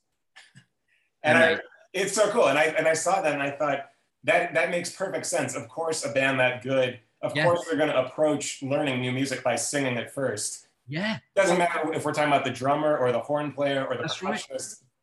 And 1.22 1.36
I, 1.36 1.58
it's 1.92 2.14
so 2.14 2.30
cool. 2.30 2.48
And 2.48 2.58
I 2.58 2.64
and 2.64 2.88
I 2.88 2.94
saw 2.94 3.20
that 3.20 3.32
and 3.34 3.42
I 3.42 3.50
thought 3.50 3.90
that 4.24 4.54
that 4.54 4.70
makes 4.70 4.90
perfect 4.90 5.26
sense. 5.26 5.54
Of 5.54 5.68
course, 5.68 6.04
a 6.04 6.08
band 6.12 6.40
that 6.40 6.62
good, 6.62 6.98
of 7.20 7.36
Yeah. 7.36 7.44
course, 7.44 7.64
they're 7.66 7.76
going 7.76 7.90
to 7.90 8.00
approach 8.04 8.62
learning 8.62 9.00
new 9.00 9.12
music 9.12 9.42
by 9.44 9.56
singing 9.56 9.96
it 9.96 10.10
first. 10.10 10.66
Yeah, 10.88 11.18
Doesn't 11.36 11.58
matter 11.58 11.92
if 11.92 12.04
we're 12.04 12.12
talking 12.12 12.32
about 12.32 12.44
the 12.44 12.50
drummer 12.50 12.96
or 12.96 13.12
the 13.12 13.20
horn 13.20 13.52
player 13.52 13.84
or 13.86 13.94
the 13.96 14.02
That's 14.02 14.22
right. 14.22 14.44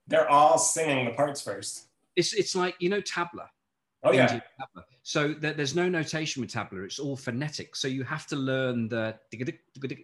They're 0.08 0.30
all 0.30 0.58
singing 0.58 1.06
the 1.06 1.12
parts 1.12 1.42
first. 1.42 1.88
it's 2.16 2.34
it's 2.34 2.56
like 2.56 2.76
you 2.80 2.90
know 2.90 3.02
tabla. 3.02 3.48
Oh 4.04 4.12
yeah, 4.12 4.28
tabla. 4.28 4.84
So 5.04 5.34
there- 5.34 5.54
there's 5.54 5.76
no 5.76 5.88
notation 5.90 6.42
with 6.42 6.52
tabla. 6.52 6.86
It's 6.86 7.00
all 7.00 7.18
phonetic. 7.18 7.76
So 7.76 7.88
you 7.88 8.04
have 8.04 8.26
to 8.28 8.36
learn 8.36 8.88
the 8.88 9.16
you 9.32 9.46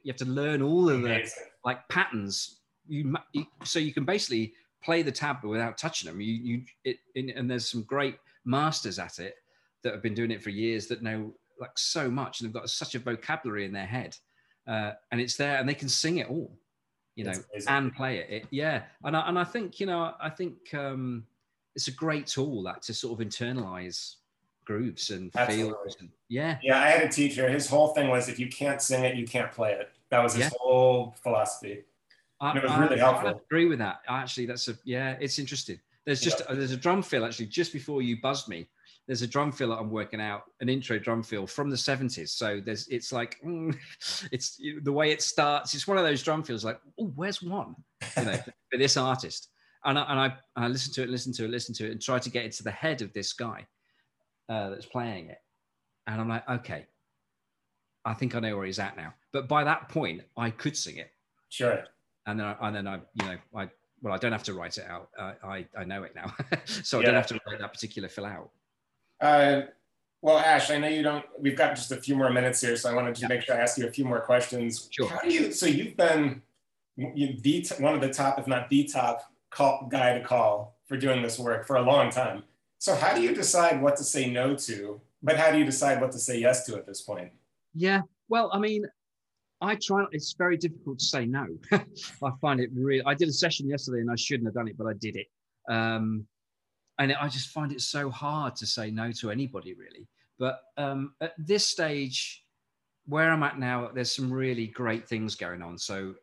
have 0.08 0.16
to 0.18 0.26
learn 0.26 0.62
all 0.62 0.90
of 0.90 1.02
the 1.02 1.08
amazing. 1.16 1.44
like 1.66 1.88
patterns. 1.90 2.60
You, 2.88 3.16
so 3.64 3.80
you 3.80 3.94
can 3.94 4.04
basically 4.04 4.54
play 4.84 5.02
the 5.04 5.12
tabla 5.12 5.46
without 5.46 5.78
touching 5.78 6.10
them. 6.10 6.20
You 6.20 6.34
you 6.34 6.62
it 6.84 6.98
and 7.16 7.30
and 7.30 7.50
there's 7.50 7.70
some 7.70 7.84
great 7.84 8.18
masters 8.46 9.00
at 9.00 9.20
it 9.20 9.36
that 9.84 9.94
have 9.94 10.04
been 10.04 10.14
doing 10.14 10.32
it 10.32 10.42
for 10.44 10.50
years 10.50 10.88
that 10.88 11.02
know 11.02 11.34
like 11.60 11.78
so 11.78 12.10
much 12.12 12.42
and 12.42 12.48
they've 12.50 12.54
got 12.62 12.70
such 12.70 12.96
a 12.96 13.00
vocabulary 13.00 13.64
in 13.66 13.72
their 13.72 13.86
head, 13.86 14.18
uh, 14.68 14.92
and 15.12 15.22
it's 15.22 15.38
there 15.38 15.58
and 15.60 15.70
they 15.70 15.74
can 15.76 15.88
sing 15.90 16.18
it 16.18 16.28
all, 16.30 16.58
you 17.16 17.24
know, 17.26 17.34
and 17.68 17.94
play 17.94 18.18
it. 18.18 18.30
it. 18.30 18.48
Yeah, 18.50 18.84
and 19.04 19.16
I, 19.16 19.28
and 19.28 19.38
I 19.38 19.44
think 19.44 19.80
you 19.80 19.86
know 19.86 20.14
I 20.20 20.30
think 20.30 20.74
um, 20.74 21.26
it's 21.76 21.88
a 21.88 21.92
great 21.92 22.28
tool 22.28 22.64
that 22.64 22.82
to 22.84 22.94
sort 22.94 23.20
of 23.20 23.28
internalize 23.28 24.16
grooves 24.66 25.10
and 25.10 25.30
Absolutely. 25.36 25.74
feels. 25.84 25.98
And, 26.00 26.10
yeah, 26.30 26.58
Yeah, 26.64 26.80
I 26.82 26.88
had 26.88 27.04
a 27.04 27.10
teacher. 27.12 27.50
His 27.50 27.68
whole 27.68 27.90
thing 27.94 28.10
was 28.10 28.30
if 28.30 28.40
you 28.40 28.48
can't 28.48 28.82
sing 28.82 29.04
it, 29.04 29.16
you 29.16 29.26
can't 29.28 29.52
play 29.52 29.74
it. 29.74 29.90
That 30.10 30.24
was 30.24 30.34
his 30.36 30.44
Yeah. 30.46 30.50
whole 30.58 31.16
philosophy. 31.22 31.84
I, 32.40 32.50
And 32.52 32.58
it 32.60 32.64
was 32.64 32.72
I- 32.72 32.80
really 32.80 32.96
I 33.02 33.12
helpful. 33.12 33.42
agree 33.46 33.66
with 33.66 33.80
that. 33.80 34.02
Actually, 34.08 34.46
that's 34.46 34.68
a 34.70 34.78
yeah, 34.86 35.18
it's 35.20 35.38
interesting. 35.38 35.80
There's 36.06 36.22
just 36.22 36.42
Yeah. 36.48 36.56
there's 36.56 36.72
a 36.72 36.78
drum 36.78 37.04
fill 37.04 37.26
actually 37.26 37.48
just 37.48 37.74
before 37.74 38.02
you 38.02 38.20
buzzed 38.22 38.48
me. 38.48 38.68
There's 39.08 39.22
a 39.22 39.28
drum 39.28 39.52
fill 39.52 39.70
that 39.70 39.80
I'm 39.80 39.90
working 39.92 40.22
out, 40.22 40.44
an 40.62 40.70
intro 40.70 40.98
drum 40.98 41.24
fill 41.24 41.46
from 41.46 41.70
the 41.70 41.76
70s. 41.76 42.30
So 42.30 42.62
there's 42.66 42.88
it's 42.88 43.12
like 43.12 43.38
mm, 43.46 43.76
it's 44.32 44.60
the 44.84 44.92
way 44.94 45.12
it 45.12 45.22
starts. 45.22 45.74
It's 45.74 45.88
one 45.88 45.98
of 45.98 46.04
those 46.06 46.24
drum 46.24 46.44
fills 46.44 46.64
like 46.64 46.80
oh, 47.00 47.12
where's 47.16 47.42
one? 47.42 47.76
You 48.18 48.26
know, 48.26 48.38
for 48.72 48.78
this 48.78 48.96
artist. 48.98 49.50
And 49.86 50.00
I, 50.00 50.04
and 50.10 50.20
I 50.20 50.38
I 50.56 50.68
listen 50.70 50.94
to 50.94 51.04
it, 51.04 51.10
listen 51.10 51.34
to 51.34 51.46
it, 51.46 51.50
listen 51.52 51.76
to 51.76 51.86
it, 51.88 51.92
and 51.92 52.02
try 52.02 52.18
to 52.20 52.30
get 52.30 52.46
into 52.46 52.64
the 52.64 52.72
head 52.72 53.02
of 53.02 53.12
this 53.12 53.34
guy 53.34 53.68
uh, 54.48 54.70
that's 54.70 54.86
playing 54.86 55.28
it. 55.30 55.40
And 56.08 56.22
I'm 56.22 56.30
like, 56.30 56.48
okay, 56.50 56.86
I 58.06 58.14
think 58.14 58.36
I 58.36 58.40
know 58.40 58.56
where 58.58 58.66
he's 58.66 58.80
at 58.80 58.96
now. 58.98 59.14
But 59.32 59.48
by 59.48 59.64
that 59.64 59.90
point, 59.90 60.22
I 60.38 60.50
could 60.50 60.76
sing 60.78 60.98
it 60.98 61.12
Sure. 61.50 61.84
and 62.26 62.40
then 62.40 62.46
I, 62.48 62.56
and 62.68 62.76
then 62.76 62.88
I 62.88 62.96
you 62.96 63.26
know 63.28 63.38
I 63.56 63.70
well 64.02 64.14
I 64.14 64.18
don't 64.18 64.32
have 64.32 64.44
to 64.44 64.54
write 64.54 64.78
it 64.78 64.86
out 64.90 65.10
I 65.20 65.34
I, 65.44 65.68
I 65.80 65.84
know 65.84 66.04
it 66.04 66.16
now 66.16 66.34
so 66.66 66.98
I 66.98 67.02
Yeah. 67.02 67.08
don't 67.08 67.16
have 67.16 67.28
to 67.28 67.40
write 67.46 67.60
that 67.60 67.72
particular 67.74 68.10
fill 68.10 68.26
out 68.26 68.50
Uh, 69.24 69.62
well, 70.22 70.38
Ash, 70.38 70.70
I 70.70 70.78
know 70.78 70.90
you 70.90 71.02
don't. 71.02 71.26
We've 71.40 71.56
got 71.56 71.76
just 71.76 71.92
a 71.92 71.98
few 71.98 72.16
more 72.16 72.30
minutes 72.30 72.60
here, 72.62 72.76
so 72.76 72.90
I 72.92 72.94
wanted 72.94 73.16
to 73.16 73.22
Yeah. 73.22 73.28
make 73.30 73.42
sure 73.42 73.56
I 73.56 73.60
ask 73.60 73.78
you 73.78 73.88
a 73.88 73.92
few 73.92 74.04
more 74.06 74.20
questions. 74.22 74.88
Sure. 74.92 75.08
How 75.10 75.22
do 75.22 75.34
you? 75.34 75.52
So 75.54 75.66
you've 75.66 75.96
been 75.96 76.42
you, 76.98 77.38
the 77.42 77.66
one 77.80 77.96
of 77.96 78.02
the 78.02 78.12
top, 78.14 78.38
if 78.38 78.48
not 78.48 78.70
the 78.70 78.84
top, 78.84 79.22
call, 79.50 79.88
guy 79.90 80.18
to 80.20 80.24
call 80.24 80.78
for 80.88 80.98
doing 80.98 81.22
this 81.22 81.40
work 81.40 81.66
for 81.66 81.78
a 81.78 81.82
long 81.82 82.12
time. 82.12 82.44
So 82.80 82.96
how 82.96 83.16
do 83.16 83.22
you 83.22 83.34
decide 83.34 83.82
what 83.82 83.96
to 83.98 84.04
say 84.04 84.30
no 84.30 84.56
to? 84.56 85.00
But 85.24 85.38
how 85.38 85.52
do 85.52 85.58
you 85.58 85.64
decide 85.66 86.02
what 86.02 86.12
to 86.12 86.20
say 86.20 86.38
yes 86.38 86.66
to 86.66 86.76
at 86.76 86.86
this 86.86 87.02
point? 87.02 87.32
yeah 87.76 88.02
well 88.28 88.52
I 88.54 88.60
mean 88.60 88.86
I 89.60 89.76
try 89.82 90.06
it's 90.12 90.34
very 90.38 90.58
difficult 90.58 91.00
to 91.00 91.06
say 91.06 91.26
no 91.26 91.48
I 91.72 92.30
find 92.40 92.60
it 92.60 92.70
really 92.72 93.02
I 93.04 93.16
did 93.16 93.30
a 93.30 93.34
session 93.34 93.68
yesterday 93.68 94.02
and 94.02 94.12
I 94.12 94.16
shouldn't 94.16 94.46
have 94.46 94.54
done 94.54 94.68
it 94.68 94.78
but 94.78 94.86
I 94.86 94.94
did 94.94 95.16
it 95.16 95.26
um 95.70 96.28
and 97.00 97.14
I 97.14 97.28
just 97.28 97.50
find 97.50 97.72
it 97.72 97.82
so 97.82 98.10
hard 98.10 98.56
to 98.58 98.66
say 98.66 98.92
no 98.92 99.12
to 99.14 99.32
anybody 99.32 99.74
really 99.74 100.08
but 100.38 100.62
um 100.78 101.14
at 101.22 101.34
this 101.38 101.66
stage 101.68 102.46
where 103.06 103.32
I'm 103.32 103.44
at 103.44 103.60
now 103.60 103.90
there's 103.94 104.16
some 104.16 104.32
really 104.32 104.68
great 104.68 105.08
things 105.08 105.36
going 105.36 105.62
on 105.62 105.78
so 105.78 106.14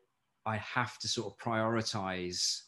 I 0.47 0.57
have 0.57 0.99
to 0.99 1.09
sort 1.09 1.33
of 1.33 1.39
prioritize 1.39 2.63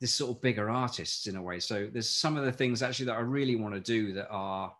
this 0.00 0.14
sort 0.14 0.36
of 0.36 0.40
bigger 0.40 0.70
artists 0.70 1.26
in 1.26 1.36
a 1.36 1.42
way. 1.42 1.58
So 1.58 1.88
there's 1.92 2.08
some 2.08 2.36
of 2.36 2.44
the 2.44 2.52
things 2.52 2.82
actually 2.82 3.06
that 3.06 3.16
I 3.16 3.20
really 3.20 3.56
want 3.56 3.74
to 3.74 3.80
do 3.80 4.12
that 4.14 4.28
are, 4.30 4.72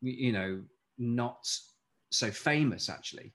you 0.00 0.32
know, 0.32 0.62
not 0.98 1.48
so 2.10 2.30
famous 2.30 2.88
actually, 2.88 3.32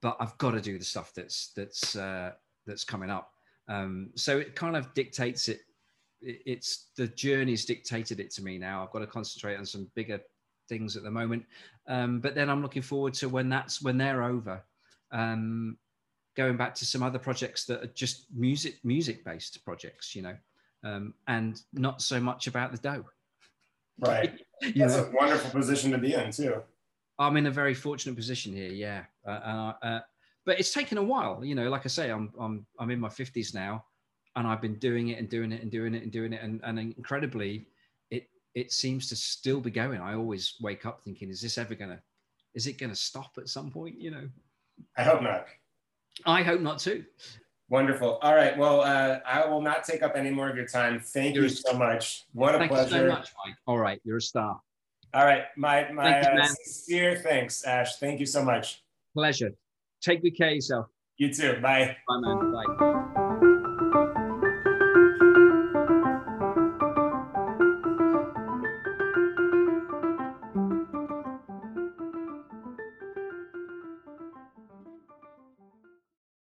but 0.00 0.16
I've 0.20 0.36
got 0.38 0.52
to 0.52 0.60
do 0.60 0.78
the 0.78 0.84
stuff 0.84 1.12
that's 1.14 1.52
that's 1.56 1.96
uh, 1.96 2.32
that's 2.66 2.84
coming 2.84 3.10
up. 3.10 3.32
Um, 3.68 4.10
so 4.14 4.38
it 4.38 4.54
kind 4.54 4.76
of 4.76 4.92
dictates 4.94 5.48
it. 5.48 5.60
It- 6.22 6.42
It's 6.46 6.90
the 6.96 7.08
journey's 7.08 7.64
dictated 7.64 8.20
it 8.20 8.30
to 8.32 8.42
me 8.42 8.58
now. 8.58 8.82
I've 8.84 8.90
got 8.90 9.00
to 9.00 9.06
concentrate 9.06 9.56
on 9.56 9.66
some 9.66 9.90
bigger 9.94 10.20
things 10.68 10.96
at 10.96 11.02
the 11.02 11.10
moment, 11.10 11.44
um, 11.88 12.20
but 12.20 12.34
then 12.34 12.48
I'm 12.50 12.62
looking 12.62 12.82
forward 12.82 13.14
to 13.14 13.28
when 13.28 13.48
that's 13.48 13.82
when 13.82 13.98
they're 13.98 14.22
over. 14.22 14.62
Um, 15.10 15.76
going 16.36 16.56
back 16.56 16.74
to 16.76 16.86
some 16.86 17.02
other 17.02 17.18
projects 17.18 17.64
that 17.66 17.82
are 17.82 17.88
just 17.88 18.26
music 18.32 18.76
music 18.84 19.24
based 19.24 19.62
projects 19.64 20.14
you 20.14 20.22
know 20.22 20.36
um, 20.84 21.12
and 21.26 21.60
not 21.72 22.00
so 22.00 22.20
much 22.20 22.46
about 22.46 22.70
the 22.70 22.78
dough 22.78 23.04
Right. 23.98 24.40
you 24.62 24.72
That's 24.74 24.96
know 24.96 25.06
a 25.06 25.10
wonderful 25.10 25.50
position 25.50 25.90
to 25.90 25.98
be 25.98 26.14
in 26.14 26.30
too. 26.30 26.62
i'm 27.18 27.36
in 27.36 27.46
a 27.46 27.50
very 27.50 27.74
fortunate 27.74 28.14
position 28.14 28.52
here 28.54 28.70
yeah 28.70 29.04
uh, 29.26 29.30
uh, 29.30 29.72
uh, 29.82 30.00
but 30.46 30.60
it's 30.60 30.72
taken 30.72 30.96
a 30.98 31.02
while 31.02 31.44
you 31.44 31.56
know 31.56 31.68
like 31.68 31.84
i 31.84 31.88
say 31.88 32.10
i'm 32.10 32.32
i'm 32.38 32.64
i'm 32.78 32.90
in 32.92 33.00
my 33.00 33.08
50s 33.08 33.52
now 33.52 33.84
and 34.36 34.46
I've 34.46 34.60
been 34.60 34.76
doing 34.76 35.08
it 35.08 35.18
and 35.18 35.28
doing 35.28 35.52
it 35.52 35.62
and 35.62 35.70
doing 35.70 35.94
it 35.94 36.02
and 36.02 36.12
doing 36.12 36.32
it, 36.32 36.42
and, 36.42 36.60
and 36.62 36.78
incredibly, 36.78 37.66
it 38.10 38.28
it 38.54 38.72
seems 38.72 39.08
to 39.08 39.16
still 39.16 39.60
be 39.60 39.70
going. 39.70 40.00
I 40.00 40.14
always 40.14 40.54
wake 40.60 40.86
up 40.86 41.02
thinking, 41.04 41.30
is 41.30 41.40
this 41.40 41.58
ever 41.58 41.74
gonna, 41.74 42.00
is 42.54 42.66
it 42.66 42.78
gonna 42.78 42.94
stop 42.94 43.32
at 43.38 43.48
some 43.48 43.70
point? 43.70 44.00
You 44.00 44.10
know. 44.12 44.28
I 44.96 45.02
hope 45.02 45.22
not. 45.22 45.46
I 46.26 46.42
hope 46.42 46.60
not 46.60 46.78
too. 46.78 47.04
Wonderful. 47.68 48.18
All 48.22 48.34
right. 48.34 48.58
Well, 48.58 48.80
uh, 48.80 49.20
I 49.24 49.46
will 49.46 49.62
not 49.62 49.84
take 49.84 50.02
up 50.02 50.16
any 50.16 50.30
more 50.30 50.48
of 50.48 50.56
your 50.56 50.66
time. 50.66 51.00
Thank 51.00 51.36
you're 51.36 51.44
you 51.44 51.50
so 51.50 51.72
much. 51.72 52.24
What 52.32 52.54
a 52.54 52.58
thank 52.58 52.72
pleasure. 52.72 52.90
Thank 52.90 53.02
you 53.02 53.08
so 53.10 53.14
much, 53.14 53.32
Mike. 53.46 53.56
All 53.66 53.78
right. 53.78 54.00
You're 54.04 54.16
a 54.16 54.22
star. 54.22 54.60
All 55.14 55.24
right. 55.24 55.44
My, 55.56 55.90
my 55.92 56.20
uh, 56.20 56.44
sincere 56.46 57.16
thanks, 57.16 57.62
Ash. 57.64 57.96
Thank 57.96 58.18
you 58.18 58.26
so 58.26 58.44
much. 58.44 58.82
Pleasure. 59.14 59.52
Take 60.00 60.22
good 60.22 60.36
care 60.36 60.48
of 60.48 60.54
yourself. 60.54 60.86
You 61.16 61.32
too. 61.32 61.60
Bye. 61.60 61.96
Bye, 62.08 62.20
man. 62.20 62.52
Bye. 62.52 62.99